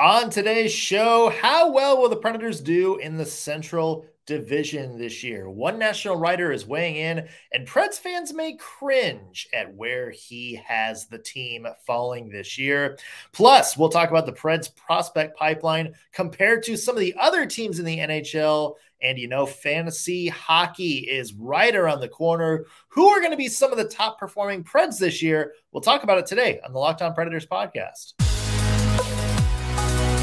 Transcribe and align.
On 0.00 0.30
today's 0.30 0.72
show, 0.72 1.28
how 1.28 1.72
well 1.72 2.00
will 2.00 2.08
the 2.08 2.14
Predators 2.14 2.60
do 2.60 2.98
in 2.98 3.16
the 3.16 3.26
Central 3.26 4.06
Division 4.26 4.96
this 4.96 5.24
year? 5.24 5.50
One 5.50 5.76
national 5.76 6.14
writer 6.14 6.52
is 6.52 6.64
weighing 6.64 6.94
in, 6.94 7.28
and 7.52 7.66
Preds 7.66 7.96
fans 7.98 8.32
may 8.32 8.54
cringe 8.54 9.48
at 9.52 9.74
where 9.74 10.12
he 10.12 10.54
has 10.64 11.08
the 11.08 11.18
team 11.18 11.66
falling 11.84 12.28
this 12.28 12.56
year. 12.56 12.96
Plus, 13.32 13.76
we'll 13.76 13.88
talk 13.88 14.08
about 14.08 14.24
the 14.24 14.32
Preds 14.32 14.72
prospect 14.76 15.36
pipeline 15.36 15.94
compared 16.12 16.62
to 16.62 16.76
some 16.76 16.94
of 16.94 17.00
the 17.00 17.16
other 17.18 17.44
teams 17.44 17.80
in 17.80 17.84
the 17.84 17.98
NHL. 17.98 18.76
And 19.02 19.18
you 19.18 19.26
know, 19.26 19.46
fantasy 19.46 20.28
hockey 20.28 21.08
is 21.10 21.34
right 21.34 21.74
around 21.74 21.98
the 21.98 22.08
corner. 22.08 22.66
Who 22.90 23.08
are 23.08 23.18
going 23.18 23.32
to 23.32 23.36
be 23.36 23.48
some 23.48 23.72
of 23.72 23.78
the 23.78 23.88
top 23.88 24.20
performing 24.20 24.62
Preds 24.62 25.00
this 25.00 25.20
year? 25.20 25.54
We'll 25.72 25.80
talk 25.80 26.04
about 26.04 26.18
it 26.18 26.26
today 26.26 26.60
on 26.64 26.72
the 26.72 26.78
Locked 26.78 27.02
On 27.02 27.14
Predators 27.14 27.46
podcast. 27.46 28.27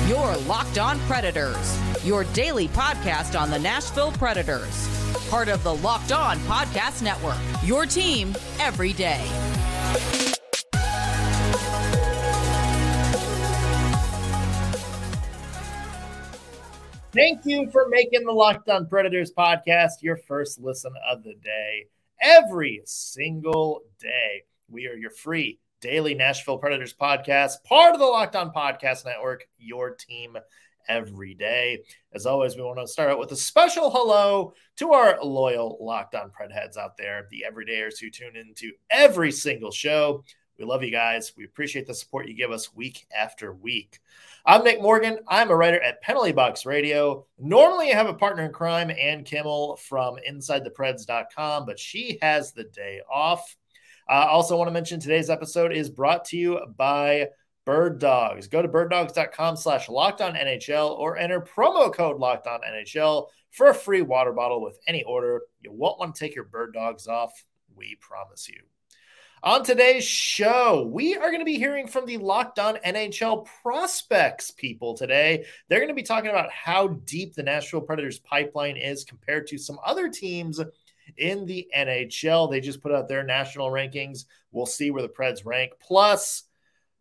Your 0.07 0.37
Locked 0.37 0.77
On 0.77 0.99
Predators, 1.07 1.79
your 2.05 2.25
daily 2.25 2.67
podcast 2.67 3.39
on 3.39 3.49
the 3.49 3.57
Nashville 3.57 4.11
Predators. 4.11 4.87
Part 5.31 5.47
of 5.47 5.63
the 5.63 5.73
Locked 5.73 6.11
On 6.11 6.37
Podcast 6.41 7.01
Network, 7.01 7.39
your 7.63 7.87
team 7.87 8.35
every 8.59 8.93
day. 8.93 9.25
Thank 17.11 17.45
you 17.45 17.71
for 17.71 17.87
making 17.89 18.25
the 18.25 18.31
Locked 18.31 18.69
On 18.69 18.85
Predators 18.85 19.31
podcast 19.35 20.03
your 20.03 20.17
first 20.17 20.59
listen 20.59 20.93
of 21.09 21.23
the 21.23 21.33
day. 21.33 21.87
Every 22.21 22.83
single 22.85 23.81
day, 23.99 24.43
we 24.69 24.85
are 24.85 24.93
your 24.95 25.09
free 25.09 25.57
daily 25.85 26.15
Nashville 26.15 26.57
Predators 26.57 26.95
podcast, 26.95 27.63
part 27.63 27.93
of 27.93 27.99
the 27.99 28.07
Locked 28.07 28.35
On 28.35 28.51
Podcast 28.51 29.05
Network, 29.05 29.47
your 29.59 29.91
team 29.91 30.35
every 30.87 31.35
day. 31.35 31.83
As 32.11 32.25
always, 32.25 32.55
we 32.55 32.63
want 32.63 32.79
to 32.79 32.87
start 32.87 33.11
out 33.11 33.19
with 33.19 33.31
a 33.33 33.35
special 33.35 33.91
hello 33.91 34.53
to 34.77 34.93
our 34.93 35.23
loyal 35.23 35.77
Locked 35.79 36.15
On 36.15 36.31
Pred 36.31 36.51
heads 36.51 36.75
out 36.75 36.97
there, 36.97 37.27
the 37.29 37.45
everydayers 37.47 37.99
who 37.99 38.09
tune 38.09 38.35
into 38.35 38.71
every 38.89 39.31
single 39.31 39.69
show. 39.69 40.23
We 40.57 40.65
love 40.65 40.81
you 40.81 40.89
guys. 40.89 41.33
We 41.37 41.45
appreciate 41.45 41.85
the 41.85 41.93
support 41.93 42.27
you 42.27 42.33
give 42.33 42.49
us 42.49 42.73
week 42.73 43.05
after 43.15 43.53
week. 43.53 43.99
I'm 44.43 44.63
Nick 44.63 44.81
Morgan. 44.81 45.19
I'm 45.27 45.51
a 45.51 45.55
writer 45.55 45.79
at 45.79 46.01
Penalty 46.01 46.31
Box 46.31 46.65
Radio. 46.65 47.27
Normally, 47.37 47.91
I 47.91 47.95
have 47.95 48.09
a 48.09 48.13
partner 48.15 48.45
in 48.45 48.51
crime, 48.51 48.89
Ann 48.89 49.23
Kimmel 49.23 49.75
from 49.75 50.15
InsideThePreds.com, 50.27 51.67
but 51.67 51.77
she 51.77 52.17
has 52.23 52.53
the 52.53 52.63
day 52.63 53.01
off. 53.07 53.55
I 54.07 54.23
uh, 54.23 54.25
also 54.27 54.55
want 54.55 54.67
to 54.67 54.73
mention 54.73 54.99
today's 54.99 55.31
episode 55.31 55.71
is 55.71 55.89
brought 55.89 56.25
to 56.25 56.37
you 56.37 56.59
by 56.77 57.29
Bird 57.65 57.99
Dogs. 57.99 58.47
Go 58.47 58.61
to 58.61 58.67
birddogs.com 58.67 59.55
slash 59.55 59.89
locked 59.89 60.21
on 60.21 60.35
NHL 60.35 60.91
or 60.91 61.17
enter 61.17 61.41
promo 61.41 61.91
code 61.91 62.19
locked 62.19 62.45
on 62.45 62.59
NHL 62.61 63.27
for 63.51 63.69
a 63.69 63.73
free 63.73 64.03
water 64.03 64.31
bottle 64.31 64.61
with 64.61 64.77
any 64.87 65.01
order. 65.03 65.41
You 65.61 65.71
won't 65.71 65.97
want 65.97 66.13
to 66.13 66.19
take 66.19 66.35
your 66.35 66.43
bird 66.43 66.73
dogs 66.73 67.07
off. 67.07 67.43
We 67.75 67.97
promise 67.99 68.47
you. 68.47 68.61
On 69.41 69.63
today's 69.63 70.03
show, 70.03 70.89
we 70.91 71.15
are 71.15 71.29
going 71.29 71.39
to 71.39 71.45
be 71.45 71.57
hearing 71.57 71.87
from 71.87 72.05
the 72.05 72.17
Locked 72.17 72.59
On 72.59 72.77
NHL 72.77 73.47
prospects 73.61 74.51
people 74.51 74.95
today. 74.95 75.45
They're 75.67 75.79
going 75.79 75.89
to 75.89 75.95
be 75.95 76.03
talking 76.03 76.29
about 76.29 76.51
how 76.51 76.87
deep 76.87 77.33
the 77.33 77.43
Nashville 77.43 77.81
Predators 77.81 78.19
pipeline 78.19 78.77
is 78.77 79.03
compared 79.03 79.47
to 79.47 79.57
some 79.57 79.79
other 79.85 80.09
teams 80.09 80.59
in 81.17 81.45
the 81.45 81.67
NHL. 81.75 82.49
They 82.49 82.59
just 82.59 82.81
put 82.81 82.91
out 82.91 83.07
their 83.07 83.23
national 83.23 83.69
rankings. 83.69 84.25
We'll 84.51 84.65
see 84.65 84.91
where 84.91 85.01
the 85.01 85.09
Preds 85.09 85.45
rank. 85.45 85.73
Plus, 85.79 86.43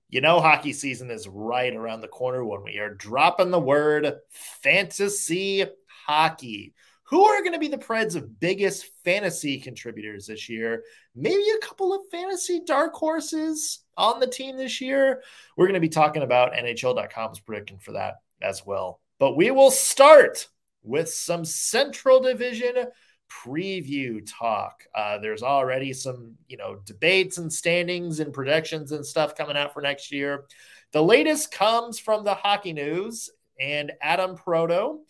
you 0.09 0.21
know, 0.21 0.41
hockey 0.41 0.73
season 0.73 1.11
is 1.11 1.27
right 1.29 1.75
around 1.75 2.01
the 2.01 2.09
corner 2.09 2.45
when 2.45 2.63
we 2.63 2.79
are 2.79 2.95
dropping 2.95 3.51
the 3.51 3.61
word 3.61 4.15
fantasy 4.31 5.65
hockey. 6.07 6.75
Who 7.09 7.25
are 7.25 7.41
going 7.41 7.53
to 7.53 7.59
be 7.59 7.69
the 7.69 7.77
Preds' 7.77 8.27
biggest 8.41 8.87
fantasy 9.05 9.61
contributors 9.61 10.27
this 10.27 10.49
year? 10.49 10.83
Maybe 11.15 11.45
a 11.51 11.67
couple 11.67 11.93
of 11.93 12.01
fantasy 12.11 12.63
dark 12.67 12.95
horses 12.95 13.81
on 13.97 14.21
the 14.21 14.27
team 14.27 14.57
this 14.57 14.81
year. 14.81 15.23
We're 15.57 15.67
going 15.67 15.75
to 15.75 15.81
be 15.81 15.89
talking 15.89 16.23
about 16.23 16.55
NHL.com's 16.55 17.41
prediction 17.41 17.79
for 17.79 17.93
that 17.93 18.17
as 18.41 18.65
well. 18.65 19.01
But 19.19 19.37
we 19.37 19.51
will 19.51 19.71
start 19.71 20.49
with 20.83 21.11
some 21.11 21.45
Central 21.45 22.21
Division 22.21 22.87
preview 23.31 24.23
talk. 24.27 24.85
Uh, 24.95 25.19
there's 25.19 25.43
already 25.43 25.93
some, 25.93 26.35
you 26.49 26.57
know, 26.57 26.77
debates 26.85 27.39
and 27.39 27.53
standings 27.53 28.21
and 28.21 28.33
projections 28.33 28.93
and 28.93 29.05
stuff 29.05 29.35
coming 29.35 29.57
out 29.57 29.75
for 29.75 29.83
next 29.83 30.13
year. 30.13 30.45
The 30.93 31.03
latest 31.03 31.51
comes 31.51 31.99
from 31.99 32.25
the 32.25 32.35
Hockey 32.35 32.73
News 32.73 33.31
and 33.59 33.93
Adam 34.01 34.37
Proteau, 34.37 35.01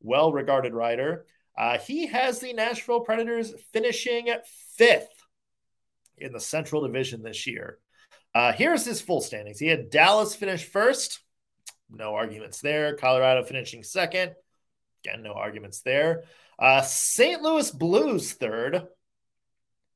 well 0.00 0.32
regarded 0.32 0.74
writer. 0.74 1.26
Uh, 1.56 1.78
he 1.78 2.06
has 2.06 2.38
the 2.38 2.52
Nashville 2.52 3.00
Predators 3.00 3.52
finishing 3.72 4.28
fifth 4.76 5.08
in 6.16 6.32
the 6.32 6.40
Central 6.40 6.86
Division 6.86 7.22
this 7.22 7.46
year. 7.46 7.78
Uh, 8.34 8.52
here's 8.52 8.84
his 8.84 9.00
full 9.00 9.20
standings. 9.20 9.58
He 9.58 9.66
had 9.66 9.90
Dallas 9.90 10.34
finish 10.34 10.64
first. 10.64 11.20
No 11.90 12.14
arguments 12.14 12.60
there. 12.60 12.94
Colorado 12.96 13.44
finishing 13.44 13.82
second. 13.82 14.32
Again, 15.04 15.22
no 15.22 15.32
arguments 15.32 15.80
there. 15.80 16.24
Uh, 16.58 16.82
St. 16.82 17.42
Louis 17.42 17.70
Blues 17.70 18.32
third. 18.34 18.86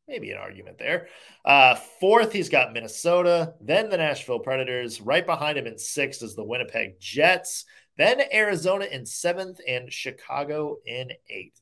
Maybe 0.09 0.31
an 0.31 0.39
argument 0.39 0.79
there. 0.79 1.09
Uh, 1.45 1.75
fourth, 1.75 2.33
he's 2.33 2.49
got 2.49 2.73
Minnesota, 2.73 3.55
then 3.61 3.91
the 3.91 3.97
Nashville 3.97 4.39
Predators. 4.39 5.01
Right 5.01 5.27
behind 5.27 5.59
him 5.59 5.67
in 5.67 5.79
sixth 5.79 6.23
is 6.23 6.37
the 6.37 6.45
Winnipeg 6.45 7.01
Jets, 7.01 7.65
then 7.97 8.21
Arizona 8.33 8.85
in 8.85 9.05
seventh, 9.05 9.61
and 9.67 9.93
Chicago 9.93 10.77
in 10.87 11.11
eighth. 11.29 11.61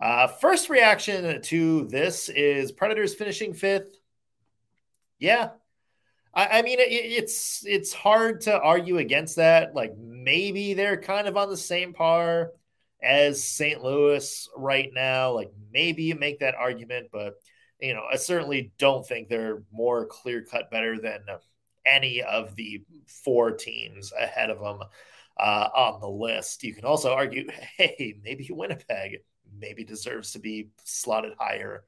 Uh, 0.00 0.26
first 0.26 0.70
reaction 0.70 1.40
to 1.42 1.86
this 1.86 2.28
is 2.28 2.72
Predators 2.72 3.14
finishing 3.14 3.54
fifth. 3.54 3.96
Yeah, 5.20 5.50
I, 6.34 6.58
I 6.58 6.62
mean 6.62 6.78
it, 6.80 6.90
it's 6.90 7.64
it's 7.66 7.92
hard 7.92 8.42
to 8.42 8.58
argue 8.58 8.98
against 8.98 9.36
that. 9.36 9.74
Like 9.74 9.96
maybe 9.96 10.74
they're 10.74 11.00
kind 11.00 11.26
of 11.28 11.36
on 11.36 11.50
the 11.50 11.56
same 11.56 11.92
par 11.92 12.52
as 13.02 13.42
St. 13.42 13.82
Louis 13.82 14.48
right 14.56 14.90
now. 14.92 15.32
Like 15.32 15.52
maybe 15.72 16.04
you 16.04 16.14
make 16.14 16.40
that 16.40 16.54
argument, 16.54 17.08
but 17.12 17.34
you 17.80 17.94
know, 17.94 18.04
I 18.10 18.16
certainly 18.16 18.72
don't 18.78 19.06
think 19.06 19.28
they're 19.28 19.62
more 19.72 20.06
clear 20.06 20.44
cut 20.44 20.70
better 20.70 21.00
than 21.00 21.20
any 21.84 22.22
of 22.22 22.54
the 22.54 22.84
four 23.24 23.50
teams 23.50 24.12
ahead 24.12 24.50
of 24.50 24.60
them 24.60 24.86
uh, 25.38 25.68
on 25.74 26.00
the 26.00 26.08
list. 26.08 26.62
You 26.62 26.74
can 26.74 26.84
also 26.84 27.12
argue, 27.12 27.48
hey, 27.76 28.16
maybe 28.22 28.48
Winnipeg 28.50 29.18
maybe 29.58 29.84
deserves 29.84 30.32
to 30.32 30.38
be 30.38 30.68
slotted 30.84 31.34
higher 31.38 31.84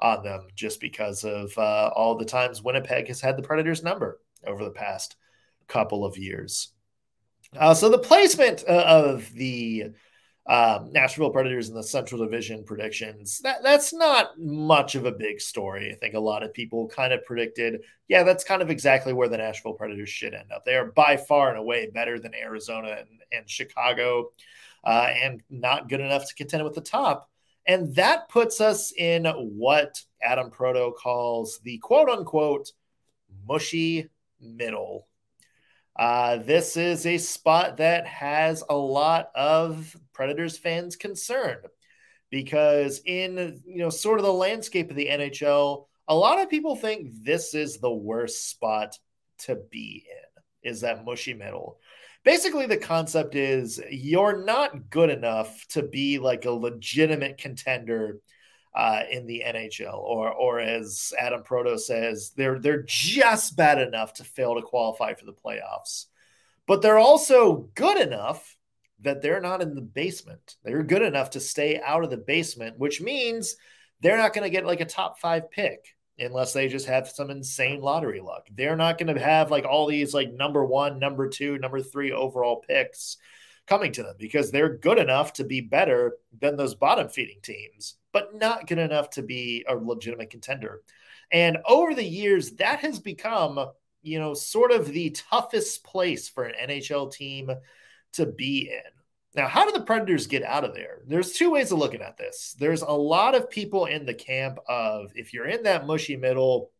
on 0.00 0.22
them 0.22 0.46
just 0.54 0.80
because 0.80 1.24
of 1.24 1.56
uh, 1.58 1.90
all 1.94 2.16
the 2.16 2.24
times 2.24 2.62
Winnipeg 2.62 3.08
has 3.08 3.20
had 3.20 3.36
the 3.36 3.42
Predators 3.42 3.82
number 3.82 4.20
over 4.46 4.64
the 4.64 4.70
past 4.70 5.16
couple 5.68 6.04
of 6.04 6.18
years. 6.18 6.72
Uh, 7.56 7.74
so 7.74 7.88
the 7.88 7.98
placement 7.98 8.64
uh, 8.68 8.84
of 8.86 9.32
the 9.32 9.86
um, 10.48 10.92
Nashville 10.92 11.30
Predators 11.30 11.68
in 11.68 11.74
the 11.74 11.82
Central 11.82 12.22
Division 12.24 12.62
predictions. 12.64 13.40
That 13.40 13.62
that's 13.62 13.92
not 13.92 14.38
much 14.38 14.94
of 14.94 15.04
a 15.04 15.12
big 15.12 15.40
story. 15.40 15.92
I 15.92 15.96
think 15.96 16.14
a 16.14 16.20
lot 16.20 16.44
of 16.44 16.54
people 16.54 16.88
kind 16.88 17.12
of 17.12 17.24
predicted, 17.24 17.80
yeah, 18.06 18.22
that's 18.22 18.44
kind 18.44 18.62
of 18.62 18.70
exactly 18.70 19.12
where 19.12 19.28
the 19.28 19.38
Nashville 19.38 19.72
Predators 19.72 20.08
should 20.08 20.34
end 20.34 20.52
up. 20.52 20.64
They 20.64 20.76
are 20.76 20.92
by 20.92 21.16
far 21.16 21.48
and 21.48 21.58
away 21.58 21.90
better 21.90 22.20
than 22.20 22.34
Arizona 22.34 22.96
and, 23.00 23.08
and 23.32 23.50
Chicago, 23.50 24.30
uh, 24.84 25.10
and 25.20 25.42
not 25.50 25.88
good 25.88 26.00
enough 26.00 26.28
to 26.28 26.34
contend 26.36 26.62
with 26.62 26.74
the 26.74 26.80
top. 26.80 27.28
And 27.66 27.94
that 27.96 28.28
puts 28.28 28.60
us 28.60 28.92
in 28.96 29.24
what 29.24 30.00
Adam 30.22 30.50
Proteau 30.50 30.92
calls 30.92 31.60
the 31.64 31.78
quote 31.78 32.08
unquote 32.08 32.70
mushy 33.46 34.08
middle 34.40 35.08
uh, 35.98 36.36
this 36.36 36.76
is 36.76 37.06
a 37.06 37.16
spot 37.16 37.78
that 37.78 38.06
has 38.06 38.62
a 38.68 38.76
lot 38.76 39.30
of 39.34 39.96
Predators 40.12 40.58
fans 40.58 40.94
concerned 40.94 41.64
because 42.30 43.00
in 43.06 43.62
you 43.66 43.78
know 43.78 43.90
sort 43.90 44.18
of 44.18 44.24
the 44.26 44.32
landscape 44.32 44.90
of 44.90 44.96
the 44.96 45.06
NHL, 45.06 45.86
a 46.08 46.14
lot 46.14 46.40
of 46.40 46.50
people 46.50 46.76
think 46.76 47.08
this 47.24 47.54
is 47.54 47.78
the 47.78 47.92
worst 47.92 48.50
spot 48.50 48.98
to 49.38 49.56
be 49.70 50.06
in. 50.08 50.70
Is 50.70 50.82
that 50.82 51.04
mushy 51.04 51.32
middle? 51.32 51.78
Basically, 52.26 52.66
the 52.66 52.76
concept 52.76 53.36
is 53.36 53.80
you're 53.88 54.44
not 54.44 54.90
good 54.90 55.10
enough 55.10 55.64
to 55.68 55.84
be 55.84 56.18
like 56.18 56.44
a 56.44 56.50
legitimate 56.50 57.38
contender 57.38 58.18
uh, 58.74 59.02
in 59.08 59.26
the 59.26 59.44
NHL, 59.46 59.94
or 59.94 60.32
or 60.32 60.58
as 60.58 61.12
Adam 61.16 61.44
Proteau 61.44 61.76
says, 61.76 62.32
they're 62.36 62.58
they're 62.58 62.82
just 62.82 63.56
bad 63.56 63.78
enough 63.78 64.14
to 64.14 64.24
fail 64.24 64.56
to 64.56 64.62
qualify 64.62 65.14
for 65.14 65.24
the 65.24 65.32
playoffs, 65.32 66.06
but 66.66 66.82
they're 66.82 66.98
also 66.98 67.70
good 67.76 67.96
enough 67.96 68.56
that 69.02 69.22
they're 69.22 69.40
not 69.40 69.62
in 69.62 69.76
the 69.76 69.80
basement. 69.80 70.56
They're 70.64 70.82
good 70.82 71.02
enough 71.02 71.30
to 71.30 71.40
stay 71.40 71.80
out 71.80 72.02
of 72.02 72.10
the 72.10 72.16
basement, 72.16 72.76
which 72.76 73.00
means 73.00 73.54
they're 74.00 74.16
not 74.16 74.34
going 74.34 74.42
to 74.42 74.50
get 74.50 74.66
like 74.66 74.80
a 74.80 74.84
top 74.84 75.20
five 75.20 75.48
pick 75.52 75.95
unless 76.18 76.52
they 76.52 76.68
just 76.68 76.86
have 76.86 77.08
some 77.08 77.30
insane 77.30 77.80
lottery 77.80 78.20
luck. 78.20 78.48
They're 78.54 78.76
not 78.76 78.98
going 78.98 79.14
to 79.14 79.20
have 79.20 79.50
like 79.50 79.64
all 79.64 79.86
these 79.86 80.14
like 80.14 80.32
number 80.32 80.64
one, 80.64 80.98
number 80.98 81.28
two, 81.28 81.58
number 81.58 81.80
three 81.80 82.12
overall 82.12 82.62
picks 82.66 83.18
coming 83.66 83.92
to 83.92 84.02
them 84.02 84.14
because 84.18 84.50
they're 84.50 84.78
good 84.78 84.98
enough 84.98 85.34
to 85.34 85.44
be 85.44 85.60
better 85.60 86.16
than 86.38 86.56
those 86.56 86.74
bottom 86.74 87.08
feeding 87.08 87.40
teams, 87.42 87.96
but 88.12 88.34
not 88.34 88.66
good 88.66 88.78
enough 88.78 89.10
to 89.10 89.22
be 89.22 89.64
a 89.68 89.74
legitimate 89.74 90.30
contender. 90.30 90.82
And 91.32 91.58
over 91.66 91.94
the 91.94 92.04
years, 92.04 92.52
that 92.52 92.80
has 92.80 93.00
become, 93.00 93.58
you 94.02 94.18
know, 94.18 94.34
sort 94.34 94.70
of 94.72 94.86
the 94.86 95.10
toughest 95.10 95.84
place 95.84 96.28
for 96.28 96.44
an 96.44 96.70
NHL 96.70 97.12
team 97.12 97.50
to 98.12 98.26
be 98.26 98.70
in. 98.70 98.95
Now, 99.36 99.48
how 99.48 99.66
do 99.66 99.72
the 99.72 99.84
Predators 99.84 100.26
get 100.26 100.42
out 100.42 100.64
of 100.64 100.74
there? 100.74 101.02
There's 101.06 101.32
two 101.32 101.50
ways 101.50 101.70
of 101.70 101.78
looking 101.78 102.00
at 102.00 102.16
this. 102.16 102.56
There's 102.58 102.80
a 102.80 102.90
lot 102.90 103.34
of 103.34 103.50
people 103.50 103.84
in 103.84 104.06
the 104.06 104.14
camp 104.14 104.58
of 104.66 105.12
if 105.14 105.34
you're 105.34 105.46
in 105.46 105.64
that 105.64 105.86
mushy 105.86 106.16
middle, 106.16 106.70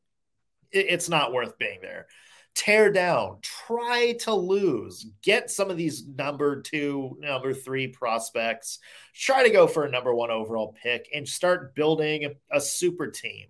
it's 0.72 1.10
not 1.10 1.34
worth 1.34 1.58
being 1.58 1.80
there. 1.82 2.06
Tear 2.54 2.90
down, 2.90 3.40
try 3.42 4.14
to 4.20 4.34
lose, 4.34 5.06
get 5.22 5.50
some 5.50 5.70
of 5.70 5.76
these 5.76 6.06
number 6.06 6.62
two, 6.62 7.18
number 7.20 7.52
three 7.52 7.88
prospects, 7.88 8.78
try 9.14 9.42
to 9.42 9.50
go 9.50 9.66
for 9.66 9.84
a 9.84 9.90
number 9.90 10.14
one 10.14 10.30
overall 10.30 10.74
pick 10.82 11.10
and 11.14 11.28
start 11.28 11.74
building 11.74 12.34
a 12.50 12.60
super 12.60 13.08
team 13.08 13.48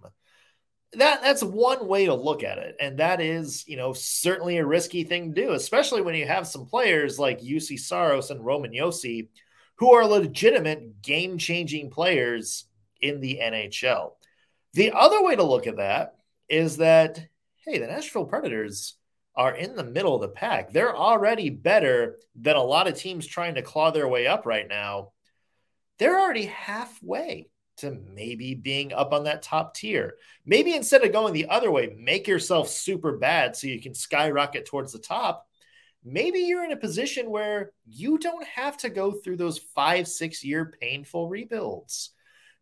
that 0.95 1.23
that's 1.23 1.43
one 1.43 1.87
way 1.87 2.07
to 2.07 2.15
look 2.15 2.43
at 2.43 2.59
it 2.59 2.77
and 2.81 2.99
that 2.99 3.21
is 3.21 3.67
you 3.67 3.77
know 3.77 3.93
certainly 3.93 4.59
a 4.59 4.67
risky 4.67 5.05
thing 5.05 5.35
to 5.35 5.43
do 5.43 5.53
especially 5.53 6.01
when 6.01 6.15
you 6.15 6.27
have 6.27 6.47
some 6.47 6.65
players 6.65 7.19
like 7.19 7.41
Juuse 7.41 7.79
Saros 7.81 8.31
and 8.31 8.45
Roman 8.45 8.73
Josi 8.73 9.29
who 9.79 9.93
are 9.93 10.07
legitimate 10.07 11.03
game-changing 11.03 11.91
players 11.91 12.65
in 13.01 13.21
the 13.21 13.41
NHL. 13.43 14.13
The 14.73 14.93
other 14.93 15.23
way 15.23 15.37
to 15.37 15.43
look 15.43 15.67
at 15.67 15.77
that 15.77 16.15
is 16.49 16.79
that 16.79 17.21
hey, 17.67 17.79
the 17.79 17.87
Nashville 17.87 18.25
Predators 18.27 18.95
are 19.35 19.55
in 19.55 19.75
the 19.75 19.85
middle 19.85 20.15
of 20.15 20.21
the 20.21 20.29
pack. 20.29 20.73
They're 20.73 20.97
already 20.97 21.51
better 21.51 22.17
than 22.37 22.57
a 22.57 22.63
lot 22.63 22.87
of 22.87 22.97
teams 22.97 23.27
trying 23.27 23.57
to 23.57 23.63
claw 23.63 23.91
their 23.91 24.09
way 24.09 24.27
up 24.27 24.47
right 24.47 24.67
now. 24.67 25.13
They're 25.99 26.19
already 26.19 26.47
halfway 26.47 27.49
to 27.79 27.99
maybe 28.15 28.55
being 28.55 28.93
up 28.93 29.13
on 29.13 29.25
that 29.25 29.43
top 29.43 29.75
tier. 29.75 30.17
Maybe 30.45 30.75
instead 30.75 31.05
of 31.05 31.13
going 31.13 31.33
the 31.33 31.49
other 31.49 31.71
way, 31.71 31.95
make 31.99 32.27
yourself 32.27 32.69
super 32.69 33.17
bad 33.17 33.57
so 33.57 33.67
you 33.67 33.81
can 33.81 33.95
skyrocket 33.95 34.67
towards 34.67 34.93
the 34.93 34.99
top. 34.99 35.47
Maybe 36.05 36.41
you're 36.41 36.65
in 36.65 36.73
a 36.73 36.77
position 36.77 37.31
where 37.31 37.73
you 37.87 38.19
don't 38.19 38.47
have 38.47 38.77
to 38.79 38.89
go 38.89 39.13
through 39.13 39.39
those 39.39 39.59
five, 39.59 40.07
six 40.07 40.45
year 40.45 40.73
painful 40.81 41.29
rebuilds. 41.29 42.11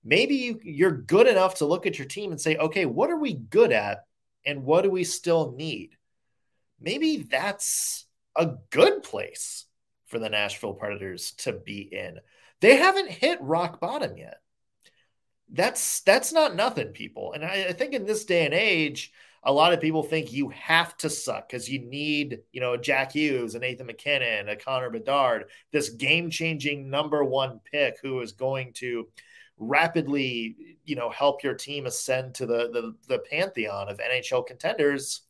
Maybe 0.02 0.37
you, 0.37 0.61
you're 0.62 0.90
good 0.90 1.26
enough 1.26 1.56
to 1.56 1.66
look 1.66 1.87
at 1.87 1.99
your 1.99 2.08
team 2.08 2.31
and 2.31 2.40
say, 2.40 2.56
okay, 2.56 2.87
what 2.87 3.11
are 3.11 3.19
we 3.19 3.34
good 3.34 3.72
at 3.72 4.05
and 4.44 4.64
what 4.64 4.82
do 4.82 4.90
we 4.90 5.05
still 5.05 5.52
need? 5.52 5.96
Maybe 6.81 7.19
that's 7.19 8.05
a 8.37 8.55
good 8.70 9.02
place 9.02 9.66
for 10.06 10.19
the 10.19 10.28
Nashville 10.28 10.75
Predators 10.75 11.32
to 11.38 11.52
be 11.52 11.81
in. 11.81 12.19
They 12.61 12.76
haven't 12.76 13.11
hit 13.11 13.40
rock 13.40 13.81
bottom 13.81 14.16
yet 14.16 14.38
that's 15.52 16.00
that's 16.00 16.32
not 16.32 16.56
nothing, 16.56 16.88
people. 16.88 17.32
And 17.32 17.44
I, 17.44 17.67
I 17.69 17.73
think 17.73 17.94
in 17.94 18.06
this 18.06 18.25
day 18.25 18.44
and 18.44 18.55
age, 18.55 19.12
a 19.44 19.52
lot 19.52 19.73
of 19.73 19.81
people 19.81 20.02
think 20.02 20.32
you 20.32 20.49
have 20.49 20.96
to 20.99 21.11
suck 21.11 21.49
because 21.49 21.69
you 21.69 21.81
need, 21.81 22.41
you 22.52 22.61
know, 22.61 22.76
Jack 22.76 23.12
Hughes 23.12 23.55
and 23.55 23.62
Nathan 23.62 23.87
MacKinnon, 23.87 24.49
a 24.49 24.56
Connor 24.56 24.91
Bedard, 24.91 25.44
this 25.70 25.91
game-changing 25.91 26.88
number 26.88 27.23
one 27.23 27.61
pick 27.70 27.99
who 28.02 28.20
is 28.20 28.32
going 28.32 28.73
to 28.75 29.06
rapidly, 29.58 30.56
you 30.85 30.96
know, 30.96 31.11
help 31.11 31.44
your 31.44 31.55
team 31.55 31.87
ascend 31.87 32.35
to 32.37 32.47
the 32.47 32.70
the, 32.73 32.94
the 33.08 33.19
pantheon 33.31 33.88
of 33.88 33.99
NHL 33.99 34.47
contenders. 34.47 35.23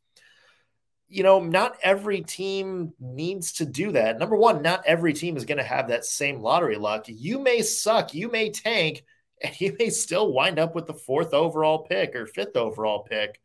You 1.09 1.23
know, 1.23 1.41
not 1.41 1.77
every 1.83 2.23
team 2.23 2.93
needs 2.99 3.53
to 3.55 3.67
do 3.67 3.93
that. 3.93 4.19
Number 4.19 4.37
one, 4.37 4.63
not 4.63 4.85
every 4.87 5.13
team 5.13 5.37
is 5.37 5.45
going 5.45 5.59
to 5.59 5.65
have 5.65 5.89
that 5.89 6.05
same 6.05 6.41
lottery 6.41 6.77
luck. 6.77 7.05
You 7.09 7.39
may 7.41 7.63
suck, 7.63 8.15
you 8.15 8.31
may 8.31 8.51
tank, 8.51 9.05
and 9.45 9.55
he 9.55 9.71
may 9.79 9.91
still 9.91 10.33
wind 10.33 10.59
up 10.59 10.75
with 10.75 10.87
the 10.87 10.95
fourth 10.95 11.35
overall 11.35 11.81
pick 11.81 12.17
or 12.17 12.27
fifth 12.27 12.57
overall 12.57 13.03
pick. 13.03 13.41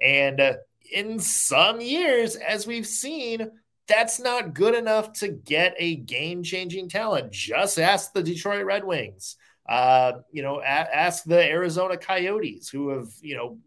And 0.00 0.40
uh, 0.40 0.54
in 0.92 1.18
some 1.18 1.80
years, 1.80 2.36
as 2.36 2.66
we've 2.66 2.86
seen, 2.86 3.50
that's 3.86 4.18
not 4.18 4.54
good 4.54 4.74
enough 4.74 5.12
to 5.12 5.28
get 5.28 5.74
a 5.78 5.96
game 5.96 6.42
changing 6.42 6.88
talent. 6.88 7.32
Just 7.32 7.78
ask 7.78 8.12
the 8.12 8.22
Detroit 8.22 8.64
Red 8.64 8.84
Wings. 8.84 9.36
Uh, 9.66 10.20
you 10.30 10.42
know, 10.42 10.60
a- 10.60 10.64
ask 10.64 11.24
the 11.24 11.42
Arizona 11.42 11.96
Coyotes, 11.96 12.68
who 12.68 12.90
have, 12.90 13.08
you 13.22 13.36
know, 13.36 13.58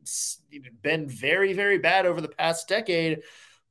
been 0.82 1.08
very, 1.08 1.54
very 1.54 1.80
bad 1.80 2.06
over 2.06 2.22
the 2.22 2.28
past 2.28 2.68
decade, 2.68 3.22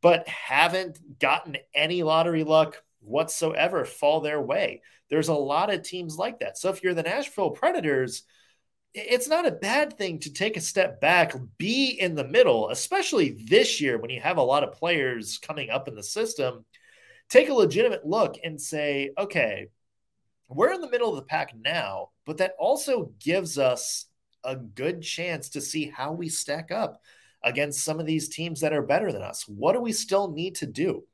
but 0.02 0.26
haven't 0.26 1.18
gotten 1.20 1.56
any 1.74 2.02
lottery 2.02 2.44
luck 2.44 2.82
whatsoever 3.06 3.84
fall 3.84 4.20
their 4.20 4.40
way. 4.40 4.82
There's 5.08 5.28
a 5.28 5.34
lot 5.34 5.72
of 5.72 5.82
teams 5.82 6.16
like 6.16 6.40
that. 6.40 6.58
So 6.58 6.68
if 6.68 6.82
you're 6.82 6.94
the 6.94 7.02
Nashville 7.02 7.50
Predators, 7.50 8.24
it's 8.94 9.28
not 9.28 9.46
a 9.46 9.52
bad 9.52 9.98
thing 9.98 10.18
to 10.20 10.32
take 10.32 10.56
a 10.56 10.60
step 10.60 11.00
back, 11.00 11.34
be 11.58 11.90
in 11.90 12.14
the 12.14 12.26
middle, 12.26 12.70
especially 12.70 13.36
this 13.46 13.80
year 13.80 13.98
when 13.98 14.10
you 14.10 14.20
have 14.20 14.38
a 14.38 14.42
lot 14.42 14.64
of 14.64 14.72
players 14.72 15.38
coming 15.38 15.70
up 15.70 15.86
in 15.86 15.94
the 15.94 16.02
system. 16.02 16.64
Take 17.28 17.48
a 17.48 17.54
legitimate 17.54 18.06
look 18.06 18.36
and 18.42 18.60
say, 18.60 19.10
okay, 19.18 19.68
we're 20.48 20.72
in 20.72 20.80
the 20.80 20.90
middle 20.90 21.10
of 21.10 21.16
the 21.16 21.22
pack 21.22 21.54
now, 21.56 22.10
but 22.24 22.38
that 22.38 22.54
also 22.58 23.12
gives 23.18 23.58
us 23.58 24.06
a 24.44 24.56
good 24.56 25.02
chance 25.02 25.50
to 25.50 25.60
see 25.60 25.86
how 25.86 26.12
we 26.12 26.28
stack 26.28 26.70
up 26.70 27.02
against 27.42 27.84
some 27.84 28.00
of 28.00 28.06
these 28.06 28.28
teams 28.28 28.60
that 28.60 28.72
are 28.72 28.82
better 28.82 29.12
than 29.12 29.22
us. 29.22 29.46
What 29.46 29.72
do 29.72 29.80
we 29.80 29.92
still 29.92 30.32
need 30.32 30.54
to 30.56 30.66
do? 30.66 31.04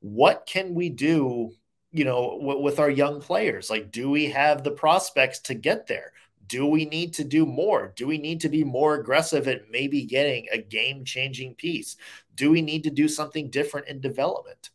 What 0.00 0.46
can 0.46 0.74
we 0.74 0.88
do 0.90 1.52
you 1.92 2.04
know, 2.04 2.38
w- 2.40 2.60
with 2.60 2.78
our 2.78 2.90
young 2.90 3.20
players? 3.20 3.70
Like, 3.70 3.90
do 3.90 4.10
we 4.10 4.26
have 4.26 4.62
the 4.62 4.70
prospects 4.70 5.40
to 5.40 5.54
get 5.54 5.86
there? 5.86 6.12
Do 6.46 6.66
we 6.66 6.84
need 6.86 7.14
to 7.14 7.24
do 7.24 7.44
more? 7.44 7.92
Do 7.96 8.06
we 8.06 8.18
need 8.18 8.40
to 8.42 8.48
be 8.48 8.64
more 8.64 8.94
aggressive 8.94 9.48
at 9.48 9.70
maybe 9.70 10.04
getting 10.04 10.46
a 10.50 10.58
game 10.58 11.04
changing 11.04 11.54
piece? 11.54 11.96
Do 12.34 12.50
we 12.50 12.62
need 12.62 12.84
to 12.84 12.90
do 12.90 13.08
something 13.08 13.50
different 13.50 13.88
in 13.88 14.00
development? 14.00 14.70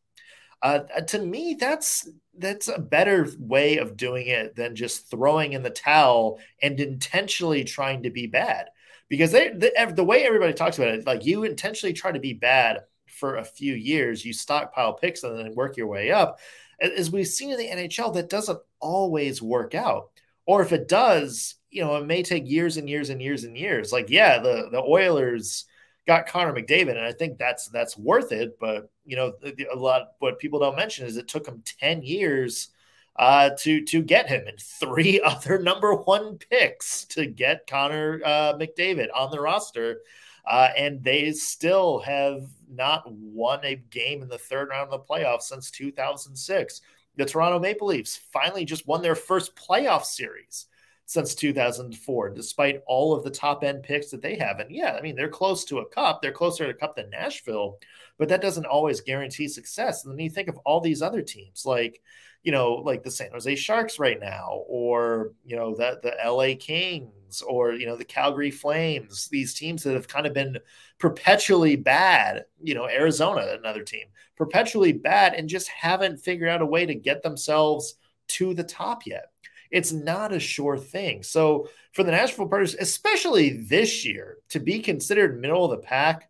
Uh, 0.62 0.82
uh, 0.96 1.02
to 1.02 1.20
me, 1.20 1.56
that's 1.60 2.08
that's 2.38 2.68
a 2.68 2.80
better 2.80 3.28
way 3.38 3.78
of 3.78 3.98
doing 3.98 4.28
it 4.28 4.56
than 4.56 4.76
just 4.76 5.10
throwing 5.10 5.54
in 5.54 5.62
the 5.62 5.70
towel 5.70 6.40
and 6.62 6.80
intentionally 6.80 7.64
trying 7.64 8.04
to 8.04 8.10
be 8.10 8.28
bad. 8.28 8.70
Because 9.10 9.32
they, 9.32 9.50
the, 9.50 9.94
the 9.96 10.04
way 10.04 10.26
everybody 10.26 10.54
talks 10.54 10.78
about 10.78 10.90
it, 10.90 11.06
like 11.06 11.26
you 11.26 11.44
intentionally 11.44 11.94
try 11.94 12.12
to 12.12 12.20
be 12.20 12.34
bad 12.34 12.80
for 13.14 13.38
a 13.38 13.46
few 13.46 13.74
years, 13.74 14.26
you 14.26 14.34
stockpile 14.34 14.94
picks 14.94 15.24
and 15.24 15.38
then 15.38 15.56
work 15.56 15.78
your 15.78 15.88
way 15.88 16.12
up 16.12 16.40
as 16.84 17.12
we've 17.12 17.28
seen 17.28 17.52
in 17.52 17.58
the 17.58 17.70
NHL, 17.70 18.14
that 18.14 18.30
doesn't 18.30 18.60
always 18.80 19.42
work 19.42 19.74
out. 19.74 20.10
Or 20.46 20.62
if 20.62 20.74
it 20.74 20.88
does, 20.88 21.56
you 21.72 21.84
know, 21.84 21.96
it 21.96 22.06
may 22.06 22.24
take 22.24 22.50
years 22.50 22.78
and 22.78 22.90
years 22.90 23.10
and 23.10 23.22
years 23.22 23.46
and 23.46 23.58
years. 23.58 23.92
Like, 23.92 24.10
yeah, 24.10 24.40
the 24.40 24.68
the 24.72 24.82
Oilers 24.82 25.66
got 26.06 26.28
Connor 26.28 26.54
McDavid, 26.54 26.90
and 26.90 27.00
I 27.00 27.14
think 27.14 27.38
that's 27.38 27.70
that's 27.70 27.98
worth 27.98 28.32
it. 28.32 28.60
But 28.60 28.90
you 29.06 29.16
know, 29.16 29.34
a 29.72 29.76
lot 29.76 30.10
what 30.20 30.40
people 30.40 30.60
don't 30.60 30.76
mention 30.76 31.06
is 31.06 31.16
it 31.16 31.30
took 31.30 31.46
them 31.46 31.64
ten 31.80 32.04
years 32.04 32.70
uh, 33.16 33.52
to 33.60 33.86
to 33.86 34.02
get 34.02 34.28
him, 34.28 34.46
and 34.48 34.60
three 34.60 35.22
other 35.26 35.60
number 35.60 35.94
one 35.96 36.38
picks 36.38 37.06
to 37.06 37.26
get 37.26 37.68
Connor 37.68 38.22
uh, 38.26 38.54
McDavid 38.56 39.08
on 39.16 39.32
the 39.32 39.40
roster. 39.40 40.02
Uh, 40.46 40.70
and 40.78 41.04
they 41.04 41.32
still 41.32 42.00
have 42.00 42.44
not 42.70 43.04
won 43.12 43.60
a 43.64 43.76
game 43.76 44.22
in 44.22 44.28
the 44.28 44.38
third 44.38 44.70
round 44.70 44.92
of 44.92 44.92
the 44.92 45.14
playoffs 45.14 45.44
since 45.44 45.72
2006. 45.72 46.82
The 47.16 47.26
Toronto 47.26 47.60
Maple 47.60 47.88
Leafs 47.88 48.18
finally 48.32 48.66
just 48.66 48.88
won 48.88 49.02
their 49.02 49.16
first 49.16 49.56
playoff 49.56 50.04
series 50.04 50.68
since 51.06 51.36
2004, 51.36 52.30
despite 52.30 52.82
all 52.88 53.14
of 53.14 53.24
the 53.24 53.30
top 53.30 53.64
end 53.64 53.84
picks 53.84 54.10
that 54.12 54.22
they 54.22 54.36
have. 54.38 54.60
And 54.60 54.74
yeah, 54.74 54.96
I 54.98 55.02
mean, 55.02 55.16
they're 55.16 55.28
close 55.28 55.66
to 55.66 55.80
a 55.80 55.90
cup. 55.90 56.22
They're 56.22 56.32
closer 56.32 56.66
to 56.66 56.72
a 56.72 56.74
cup 56.74 56.96
than 56.96 57.10
Nashville, 57.10 57.78
but 58.18 58.30
that 58.30 58.42
doesn't 58.42 58.66
always 58.66 59.02
guarantee 59.02 59.48
success. 59.48 60.06
And 60.06 60.14
then 60.14 60.24
you 60.24 60.30
think 60.30 60.48
of 60.48 60.58
all 60.66 60.80
these 60.80 61.02
other 61.02 61.22
teams 61.22 61.66
like, 61.66 62.02
you 62.44 62.52
know, 62.52 62.76
like 62.76 63.04
the 63.04 63.12
San 63.12 63.32
Jose 63.32 63.56
Sharks 63.56 64.00
right 64.00 64.20
now, 64.20 64.64
or, 64.68 65.34
you 65.46 65.56
know, 65.56 65.76
the, 65.76 66.00
the 66.04 66.14
LA 66.30 66.56
Kings, 66.60 67.42
or, 67.42 67.74
you 67.74 67.86
know, 67.86 67.96
the 67.96 68.04
Calgary 68.04 68.52
Flames, 68.52 69.28
these 69.30 69.54
teams 69.54 69.84
that 69.84 69.94
have 69.94 70.08
kind 70.08 70.28
of 70.28 70.34
been 70.34 70.58
perpetually 71.00 71.76
bad, 71.76 72.46
you 72.62 72.76
know, 72.76 72.88
Arizona, 72.88 73.56
another 73.58 73.84
team, 73.84 74.08
perpetually 74.36 74.92
bad 74.92 75.34
and 75.34 75.48
just 75.50 75.68
haven't 75.70 76.18
figured 76.18 76.50
out 76.50 76.62
a 76.62 76.66
way 76.66 76.86
to 76.86 76.96
get 76.96 77.24
themselves 77.24 77.96
to 78.28 78.54
the 78.54 78.64
top 78.64 79.06
yet. 79.06 79.33
It's 79.74 79.92
not 79.92 80.32
a 80.32 80.40
sure 80.40 80.78
thing. 80.78 81.24
So 81.24 81.68
for 81.94 82.04
the 82.04 82.12
Nashville 82.12 82.48
Predators, 82.48 82.76
especially 82.76 83.58
this 83.58 84.06
year, 84.06 84.38
to 84.50 84.60
be 84.60 84.80
considered 84.80 85.42
middle 85.42 85.66
of 85.66 85.72
the 85.72 85.86
pack, 85.86 86.30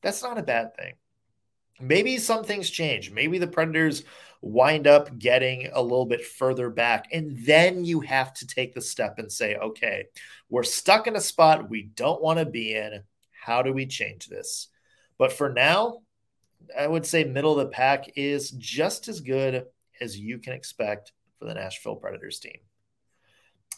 that's 0.00 0.22
not 0.22 0.38
a 0.38 0.42
bad 0.42 0.74
thing. 0.74 0.94
Maybe 1.78 2.16
some 2.16 2.44
things 2.44 2.70
change. 2.70 3.10
Maybe 3.10 3.36
the 3.36 3.46
Predators 3.46 4.04
wind 4.40 4.86
up 4.86 5.18
getting 5.18 5.68
a 5.74 5.82
little 5.82 6.06
bit 6.06 6.24
further 6.24 6.70
back. 6.70 7.08
And 7.12 7.36
then 7.44 7.84
you 7.84 8.00
have 8.00 8.32
to 8.34 8.46
take 8.46 8.74
the 8.74 8.80
step 8.80 9.18
and 9.18 9.30
say, 9.30 9.54
okay, 9.56 10.06
we're 10.48 10.62
stuck 10.62 11.06
in 11.06 11.14
a 11.14 11.20
spot 11.20 11.68
we 11.68 11.82
don't 11.82 12.22
want 12.22 12.38
to 12.38 12.46
be 12.46 12.74
in. 12.74 13.02
How 13.38 13.60
do 13.60 13.74
we 13.74 13.84
change 13.84 14.28
this? 14.28 14.68
But 15.18 15.30
for 15.30 15.52
now, 15.52 15.98
I 16.76 16.86
would 16.86 17.04
say 17.04 17.24
middle 17.24 17.52
of 17.52 17.66
the 17.66 17.70
pack 17.70 18.16
is 18.16 18.50
just 18.52 19.08
as 19.08 19.20
good 19.20 19.66
as 20.00 20.18
you 20.18 20.38
can 20.38 20.54
expect 20.54 21.12
for 21.42 21.48
the 21.48 21.54
Nashville 21.54 21.96
Predators 21.96 22.38
team. 22.38 22.58